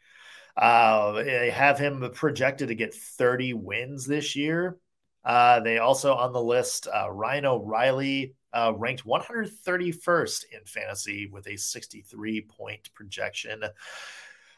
Uh, 0.57 1.12
they 1.12 1.51
have 1.51 1.79
him 1.79 2.11
projected 2.14 2.68
to 2.68 2.75
get 2.75 2.94
30 2.94 3.55
wins 3.55 4.07
this 4.07 4.37
year. 4.37 4.79
Uh, 5.26 5.58
they 5.58 5.78
also 5.78 6.14
on 6.14 6.32
the 6.32 6.42
list, 6.42 6.86
uh, 6.94 7.10
Ryan 7.10 7.46
O'Reilly 7.46 8.34
uh, 8.52 8.72
ranked 8.76 9.04
131st 9.04 10.44
in 10.52 10.60
fantasy 10.64 11.26
with 11.26 11.48
a 11.48 11.56
63 11.56 12.42
point 12.42 12.88
projection. 12.94 13.64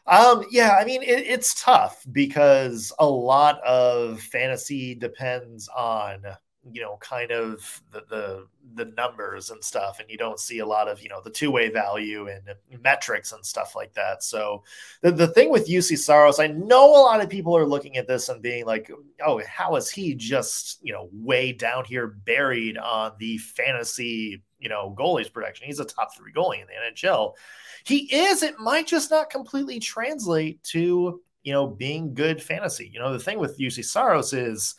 Um, 0.05 0.45
yeah, 0.51 0.77
I 0.79 0.85
mean 0.85 1.01
it, 1.01 1.25
it's 1.27 1.59
tough 1.61 2.03
because 2.11 2.93
a 2.99 3.05
lot 3.07 3.59
of 3.63 4.21
fantasy 4.21 4.93
depends 4.93 5.67
on 5.69 6.21
you 6.71 6.81
know 6.81 6.97
kind 6.99 7.31
of 7.31 7.81
the, 7.91 8.03
the 8.09 8.47
the 8.75 8.85
numbers 8.97 9.49
and 9.49 9.63
stuff 9.63 9.99
and 9.99 10.09
you 10.09 10.17
don't 10.17 10.39
see 10.39 10.59
a 10.59 10.65
lot 10.65 10.87
of 10.87 11.01
you 11.01 11.09
know 11.09 11.21
the 11.21 11.29
two-way 11.29 11.69
value 11.69 12.27
and 12.27 12.43
metrics 12.83 13.31
and 13.31 13.45
stuff 13.45 13.75
like 13.75 13.93
that. 13.93 14.23
So 14.23 14.63
the, 15.01 15.11
the 15.11 15.27
thing 15.27 15.49
with 15.49 15.67
Juuse 15.67 15.97
Saros 15.97 16.39
i 16.39 16.47
know 16.47 16.89
a 16.89 17.01
lot 17.01 17.21
of 17.21 17.29
people 17.29 17.55
are 17.55 17.65
looking 17.65 17.97
at 17.97 18.07
this 18.07 18.29
and 18.29 18.41
being 18.41 18.65
like 18.65 18.91
oh 19.25 19.41
how 19.47 19.75
is 19.75 19.89
he 19.89 20.15
just 20.15 20.79
you 20.83 20.93
know 20.93 21.09
way 21.13 21.51
down 21.51 21.85
here 21.85 22.07
buried 22.07 22.77
on 22.77 23.13
the 23.19 23.37
fantasy 23.37 24.43
you 24.59 24.69
know 24.69 24.95
goalies 24.97 25.31
production? 25.31 25.65
He's 25.65 25.79
a 25.79 25.85
top 25.85 26.15
three 26.15 26.33
goalie 26.33 26.61
in 26.61 26.67
the 26.67 27.07
nhl 27.07 27.33
he 27.85 28.13
is 28.13 28.43
it 28.43 28.59
might 28.59 28.87
just 28.87 29.09
not 29.09 29.29
completely 29.29 29.79
translate 29.79 30.61
to 30.63 31.21
you 31.43 31.53
know 31.53 31.67
being 31.67 32.13
good 32.13 32.41
fantasy. 32.41 32.89
You 32.91 32.99
know 32.99 33.13
the 33.13 33.19
thing 33.19 33.39
with 33.39 33.57
Juuse 33.57 33.83
Saros 33.85 34.33
is 34.33 34.75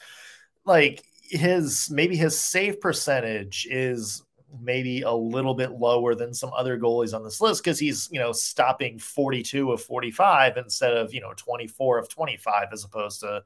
like 0.65 1.05
his 1.31 1.91
maybe 1.91 2.17
his 2.17 2.39
save 2.39 2.81
percentage 2.81 3.67
is 3.71 4.23
maybe 4.61 5.03
a 5.03 5.13
little 5.13 5.55
bit 5.55 5.71
lower 5.71 6.15
than 6.15 6.35
some 6.35 6.51
other 6.57 6.79
goalies 6.79 7.15
on 7.15 7.23
this 7.23 7.41
list 7.41 7.63
because 7.63 7.79
he's 7.79 8.09
you 8.11 8.19
know 8.19 8.33
stopping 8.33 8.99
42 8.99 9.71
of 9.71 9.81
45 9.81 10.57
instead 10.57 10.97
of 10.97 11.15
you 11.15 11.21
know 11.21 11.33
24 11.37 11.99
of 11.99 12.09
25 12.09 12.69
as 12.73 12.85
opposed 12.85 13.21
to 13.21 13.43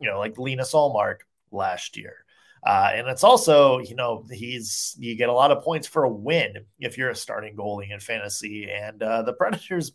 you 0.00 0.08
know 0.08 0.18
like 0.18 0.38
Linus 0.38 0.72
Ullmark 0.72 1.18
last 1.50 1.96
year. 1.96 2.24
Uh, 2.64 2.90
and 2.94 3.06
it's 3.06 3.22
also, 3.22 3.78
you 3.78 3.94
know, 3.94 4.24
he's 4.28 4.96
you 4.98 5.14
get 5.14 5.28
a 5.28 5.32
lot 5.32 5.52
of 5.52 5.62
points 5.62 5.86
for 5.86 6.02
a 6.02 6.10
win 6.10 6.64
if 6.80 6.98
you're 6.98 7.10
a 7.10 7.14
starting 7.14 7.54
goalie 7.54 7.92
in 7.92 8.00
fantasy. 8.00 8.68
And 8.68 9.00
uh, 9.00 9.22
the 9.22 9.34
Predators, 9.34 9.92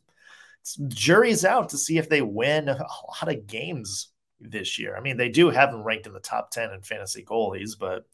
jury's 0.88 1.44
out 1.44 1.70
to 1.70 1.78
see 1.78 1.98
if 1.98 2.08
they 2.08 2.22
win 2.22 2.70
a 2.70 2.76
lot 2.76 3.28
of 3.28 3.46
games 3.46 4.11
this 4.42 4.80
year. 4.80 4.96
I 4.98 5.02
mean, 5.02 5.18
they 5.18 5.30
do 5.30 5.50
have 5.50 5.70
him 5.70 5.84
ranked 5.84 6.08
in 6.08 6.14
the 6.14 6.20
top 6.20 6.52
10 6.52 6.72
in 6.72 6.82
fantasy 6.82 7.24
goalies, 7.24 7.78
but 7.78 8.06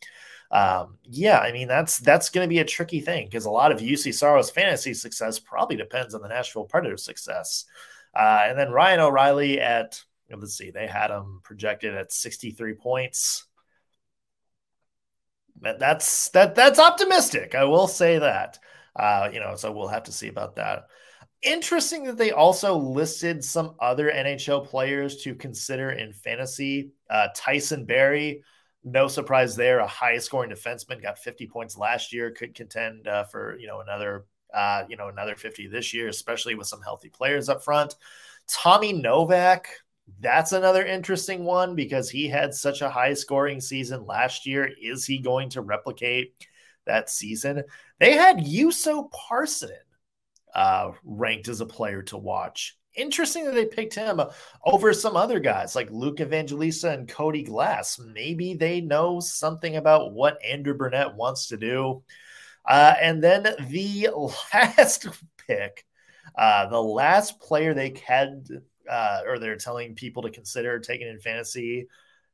um, 0.50 0.98
yeah, 1.04 1.40
I 1.40 1.52
mean, 1.52 1.68
that's 1.68 1.98
that's 2.00 2.30
going 2.30 2.46
to 2.48 2.50
be 2.50 2.60
a 2.60 2.66
tricky 2.66 3.02
thing 3.02 3.26
because 3.26 3.46
a 3.46 3.52
lot 3.52 3.72
of 3.72 3.80
Juuse 3.80 4.14
Saros 4.14 4.50
fantasy 4.50 4.94
success 4.94 5.40
probably 5.40 5.76
depends 5.76 6.14
on 6.14 6.22
the 6.22 6.30
Nashville 6.30 6.66
Predators 6.66 7.04
success. 7.04 7.66
Uh, 8.16 8.46
and 8.48 8.58
then 8.58 8.72
Ryan 8.72 9.02
O'Reilly 9.02 9.60
at, 9.60 10.02
let's 10.34 10.58
see, 10.58 10.72
they 10.72 10.88
had 10.88 11.12
him 11.12 11.42
projected 11.44 11.96
at 11.96 12.12
63 12.12 12.76
points. 12.76 13.46
That's 15.60 16.30
that 16.30 16.56
that's 16.56 16.80
optimistic. 16.80 17.56
I 17.56 17.66
will 17.66 17.88
say 17.88 18.20
that. 18.20 18.60
Uh, 18.96 19.30
you 19.32 19.40
know, 19.40 19.56
so 19.56 19.72
we'll 19.72 19.88
have 19.88 20.04
to 20.04 20.12
see 20.12 20.28
about 20.28 20.56
that. 20.56 20.88
Interesting 21.44 22.04
that 22.06 22.18
they 22.18 22.32
also 22.32 22.76
listed 22.76 23.44
some 23.44 23.76
other 23.80 24.12
NHL 24.12 24.66
players 24.66 25.18
to 25.18 25.36
consider 25.36 25.92
in 25.92 26.12
fantasy. 26.12 26.92
Uh, 27.10 27.28
Tyson 27.36 27.86
Barrie, 27.86 28.44
no 28.84 29.08
surprise 29.08 29.56
there, 29.56 29.80
a 29.80 29.88
high 29.88 30.18
scoring 30.18 30.50
defenseman, 30.50 31.02
got 31.02 31.20
50 31.20 31.46
points 31.48 31.78
last 31.78 32.12
year, 32.12 32.32
could 32.32 32.56
contend 32.56 33.08
uh, 33.08 33.24
for 33.26 33.56
you 33.60 33.68
know 33.68 33.82
another 33.82 34.26
uh, 34.52 34.84
you 34.90 34.98
know 34.98 35.10
another 35.10 35.36
50 35.36 35.68
this 35.68 35.94
year, 35.94 36.08
especially 36.08 36.56
with 36.56 36.68
some 36.68 36.82
healthy 36.82 37.10
players 37.10 37.50
up 37.50 37.64
front. 37.64 37.94
Tommy 38.48 38.92
Novak, 38.92 39.68
that's 40.20 40.54
another 40.54 40.86
interesting 40.86 41.44
one 41.44 41.76
because 41.76 42.10
he 42.10 42.28
had 42.28 42.54
such 42.54 42.82
a 42.82 42.90
high 42.90 43.14
scoring 43.14 43.62
season 43.62 44.06
last 44.08 44.48
year. 44.48 44.70
Is 44.82 45.06
he 45.06 45.20
going 45.20 45.50
to 45.50 45.62
replicate 45.62 46.34
that 46.86 47.12
season? 47.12 47.64
They 48.00 48.14
had 48.14 48.38
Juuso 48.38 49.12
Parssinen 49.12 49.87
uh, 50.58 50.92
ranked 51.06 51.48
as 51.48 51.62
a 51.62 51.66
player 51.66 52.02
to 52.02 52.18
watch. 52.18 52.76
Interesting 52.96 53.46
that 53.46 53.54
they 53.54 53.68
picked 53.68 53.94
him 53.94 54.20
over 54.66 54.92
some 54.92 55.16
other 55.16 55.40
guys 55.40 55.76
like 55.76 55.92
Luke 55.92 56.20
Evangelista 56.20 56.92
and 56.92 57.08
Cody 57.08 57.44
Glass. 57.44 58.00
Maybe 58.00 58.56
they 58.56 58.82
know 58.82 59.20
something 59.20 59.76
about 59.76 60.14
what 60.14 60.44
Andrew 60.44 60.74
Brunette 60.74 61.16
wants 61.16 61.50
to 61.50 61.58
do. 61.58 62.04
Uh, 62.68 62.96
and 63.00 63.24
then 63.24 63.44
the 63.70 64.10
last 64.54 65.08
pick, 65.46 65.86
uh, 66.36 66.68
the 66.70 66.82
last 66.82 67.40
player 67.40 67.76
they 67.76 67.94
had, 68.06 68.48
uh, 68.90 69.22
or 69.28 69.38
they're 69.38 69.58
telling 69.58 69.94
people 69.94 70.24
to 70.24 70.32
consider 70.32 70.80
taking 70.80 71.08
in 71.08 71.20
fantasy, 71.20 71.88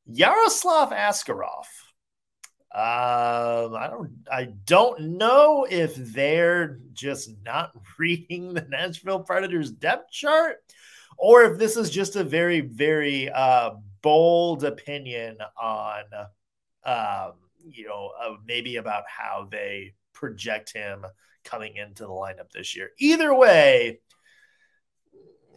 Yaroslav 0.06 0.92
Askarov. 0.92 1.66
Um, 2.76 3.76
I 3.76 3.88
don't 3.92 4.12
I 4.32 4.46
don't 4.66 5.00
know 5.18 5.68
if 5.70 5.96
they're 5.96 6.80
just 6.94 7.30
not 7.46 7.72
reading 8.00 8.54
the 8.54 8.62
Nashville 8.62 9.20
Predators 9.20 9.72
depth 9.72 10.12
chart 10.12 10.58
or 11.18 11.44
if 11.44 11.60
this 11.60 11.78
is 11.78 11.90
just 11.90 12.16
a 12.16 12.24
very, 12.24 12.62
very 12.62 13.30
uh, 13.30 13.72
bold 14.02 14.64
opinion 14.64 15.38
on 15.62 16.04
um, 16.86 17.34
you 17.66 17.88
know, 17.88 18.12
uh, 18.22 18.36
maybe 18.46 18.78
about 18.78 19.04
how 19.08 19.48
they 19.50 19.94
project 20.14 20.74
him 20.74 21.06
coming 21.44 21.76
into 21.76 22.04
the 22.04 22.10
lineup 22.10 22.52
this 22.54 22.76
year. 22.76 22.92
Either 23.00 23.34
way, 23.34 24.00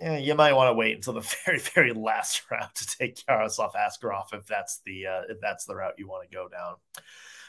yeah, 0.00 0.18
you 0.18 0.34
might 0.34 0.52
want 0.52 0.68
to 0.68 0.74
wait 0.74 0.96
until 0.96 1.14
the 1.14 1.20
very, 1.44 1.58
very 1.58 1.92
last 1.92 2.42
round 2.50 2.74
to 2.74 2.86
take 2.98 3.22
Yaroslav 3.28 3.74
Askarov 3.74 4.32
if 4.32 4.46
that's 4.46 4.80
the 4.84 5.06
uh, 5.06 5.22
if 5.28 5.40
that's 5.40 5.64
the 5.64 5.74
route 5.74 5.94
you 5.98 6.08
want 6.08 6.28
to 6.28 6.34
go 6.34 6.48
down. 6.48 6.74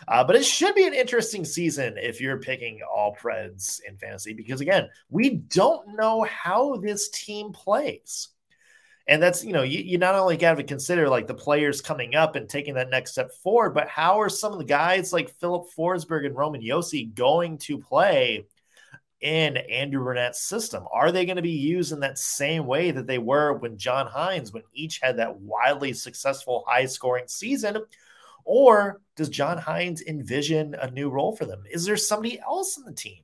Uh, 0.07 0.23
but 0.23 0.36
it 0.36 0.45
should 0.45 0.75
be 0.75 0.86
an 0.86 0.93
interesting 0.93 1.43
season 1.43 1.97
if 1.97 2.21
you're 2.21 2.38
picking 2.38 2.81
all 2.83 3.15
Preds 3.15 3.79
in 3.88 3.97
fantasy 3.97 4.33
because 4.33 4.62
again, 4.62 4.88
we 5.10 5.29
don't 5.31 5.95
know 5.95 6.23
how 6.23 6.75
this 6.77 7.10
team 7.10 7.51
plays. 7.51 8.29
And 9.10 9.23
that's, 9.23 9.43
you 9.43 9.53
know, 9.53 9.63
you, 9.63 9.79
you 9.79 9.97
not 9.97 10.15
only 10.15 10.36
got 10.36 10.55
to 10.55 10.63
consider 10.63 11.07
like 11.07 11.27
the 11.27 11.33
players 11.33 11.81
coming 11.81 12.13
up 12.13 12.36
and 12.36 12.47
taking 12.47 12.73
that 12.73 12.89
next 12.89 13.13
step 13.13 13.31
forward, 13.41 13.73
but 13.73 13.88
how 13.88 14.19
are 14.19 14.29
some 14.29 14.51
of 14.51 14.60
the 14.60 14.65
guys 14.65 15.13
like 15.13 15.33
Filip 15.39 15.63
Forsberg 15.75 16.25
and 16.25 16.36
Roman 16.36 16.62
Josi 16.62 17.15
going 17.15 17.57
to 17.60 17.79
play 17.79 18.45
in 19.21 19.58
Andrew 19.58 20.03
Brunette's 20.03 20.41
system? 20.41 20.86
Are 20.91 21.12
they 21.12 21.25
going 21.25 21.38
to 21.38 21.41
be 21.41 21.49
used 21.51 21.91
in 21.91 21.99
that 22.01 22.19
same 22.19 22.65
way 22.65 22.91
that 22.91 23.08
they 23.08 23.17
were 23.17 23.53
when 23.53 23.77
John 23.77 24.08
Hynes, 24.08 24.53
when 24.53 24.63
each 24.73 24.99
had 25.01 25.17
that 25.17 25.39
wildly 25.39 25.93
successful 25.93 26.63
high 26.67 26.86
scoring 26.86 27.25
season? 27.27 27.77
Or 28.45 29.01
does 29.15 29.30
John 29.30 29.58
Hynes 29.58 30.01
envision 30.06 30.75
a 30.75 30.89
new 30.91 31.10
role 31.10 31.36
for 31.36 31.45
them? 31.45 31.63
Is 31.69 31.86
there 31.86 31.97
somebody 31.97 32.39
else 32.39 32.77
in 32.77 32.86
the 32.86 32.93
team? 32.93 33.23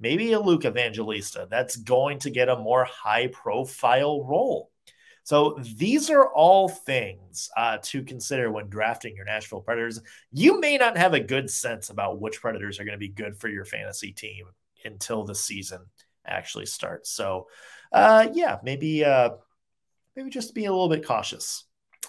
Maybe 0.00 0.32
a 0.32 0.40
Luke 0.40 0.64
Evangelista 0.64 1.46
that's 1.50 1.76
going 1.76 2.18
to 2.20 2.30
get 2.30 2.48
a 2.48 2.58
more 2.58 2.84
high 2.84 3.28
profile 3.28 4.24
role. 4.24 4.70
So 5.24 5.56
these 5.76 6.10
are 6.10 6.26
all 6.32 6.68
things 6.68 7.48
uh, 7.56 7.78
to 7.82 8.02
consider 8.02 8.50
when 8.50 8.68
drafting 8.68 9.14
your 9.14 9.24
Nashville 9.24 9.60
Predators. 9.60 10.00
You 10.32 10.58
may 10.58 10.76
not 10.78 10.96
have 10.96 11.14
a 11.14 11.20
good 11.20 11.48
sense 11.48 11.90
about 11.90 12.20
which 12.20 12.40
Predators 12.40 12.80
are 12.80 12.84
going 12.84 12.94
to 12.94 12.98
be 12.98 13.08
good 13.08 13.38
for 13.38 13.48
your 13.48 13.64
fantasy 13.64 14.10
team 14.10 14.46
until 14.84 15.24
the 15.24 15.34
season 15.34 15.80
actually 16.26 16.66
starts. 16.66 17.10
So, 17.10 17.48
uh, 17.92 18.28
yeah, 18.32 18.58
maybe 18.62 19.04
uh, 19.04 19.30
maybe 20.16 20.30
just 20.30 20.54
be 20.54 20.64
a 20.66 20.72
little 20.72 20.88
bit 20.88 21.06
cautious 21.06 21.64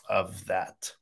of 0.09 0.45
that. 0.45 0.93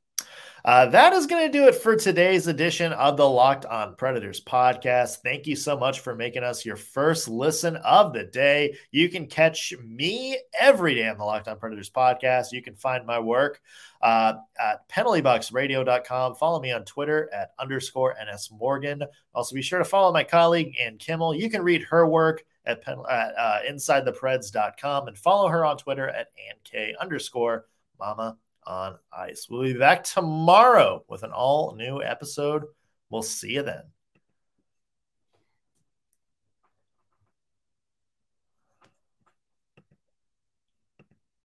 Uh, 0.64 0.86
that 0.86 1.14
is 1.14 1.26
going 1.26 1.46
to 1.46 1.58
do 1.58 1.68
it 1.68 1.76
for 1.76 1.96
today's 1.96 2.46
edition 2.46 2.94
of 2.94 3.18
the 3.18 3.28
Locked 3.28 3.66
On 3.66 3.96
Predators 3.96 4.40
podcast. 4.42 5.18
Thank 5.24 5.48
you 5.48 5.56
so 5.56 5.76
much 5.76 6.02
for 6.02 6.16
making 6.16 6.44
us 6.44 6.66
your 6.66 6.76
first 6.76 7.28
listen 7.28 7.78
of 7.78 8.14
the 8.14 8.26
day. 8.26 8.78
You 8.92 9.10
can 9.10 9.26
catch 9.26 9.74
me 9.84 10.40
every 10.60 10.94
day 10.94 11.08
on 11.08 11.18
the 11.18 11.24
Locked 11.24 11.48
On 11.48 11.58
Predators 11.58 11.90
podcast. 11.90 12.52
You 12.52 12.62
can 12.62 12.76
find 12.76 13.08
my 13.08 13.20
work 13.20 13.60
uh, 14.04 14.34
at 14.60 14.88
penaltyboxradio.com. 14.90 16.36
Follow 16.36 16.62
me 16.62 16.72
on 16.72 16.86
Twitter 16.86 17.30
at 17.34 17.52
underscore 17.58 18.16
NS 18.24 18.52
Morgan. 18.52 19.04
Also, 19.34 19.56
be 19.56 19.64
sure 19.64 19.80
to 19.80 19.86
follow 19.86 20.14
my 20.14 20.24
colleague, 20.24 20.76
Ann 20.80 20.98
Kimmel. 20.98 21.34
You 21.34 21.50
can 21.50 21.64
read 21.64 21.84
her 21.84 22.08
work 22.08 22.44
at, 22.66 22.84
pen, 22.84 23.00
at 23.10 23.34
uh, 23.36 23.60
insidethepreds.com 23.68 25.08
and 25.08 25.18
follow 25.18 25.48
her 25.48 25.66
on 25.66 25.78
Twitter 25.78 26.08
at 26.08 26.28
AnnK 26.38 26.92
underscore 27.00 27.66
mama 28.00 28.38
on 28.66 28.98
ice. 29.12 29.48
We'll 29.50 29.64
be 29.64 29.74
back 29.74 30.04
tomorrow 30.04 31.04
with 31.08 31.24
an 31.24 31.32
all 31.32 31.76
new 31.76 32.02
episode. 32.02 32.66
We'll 33.10 33.24
see 33.24 33.54
you 33.54 33.64
then. 33.64 33.84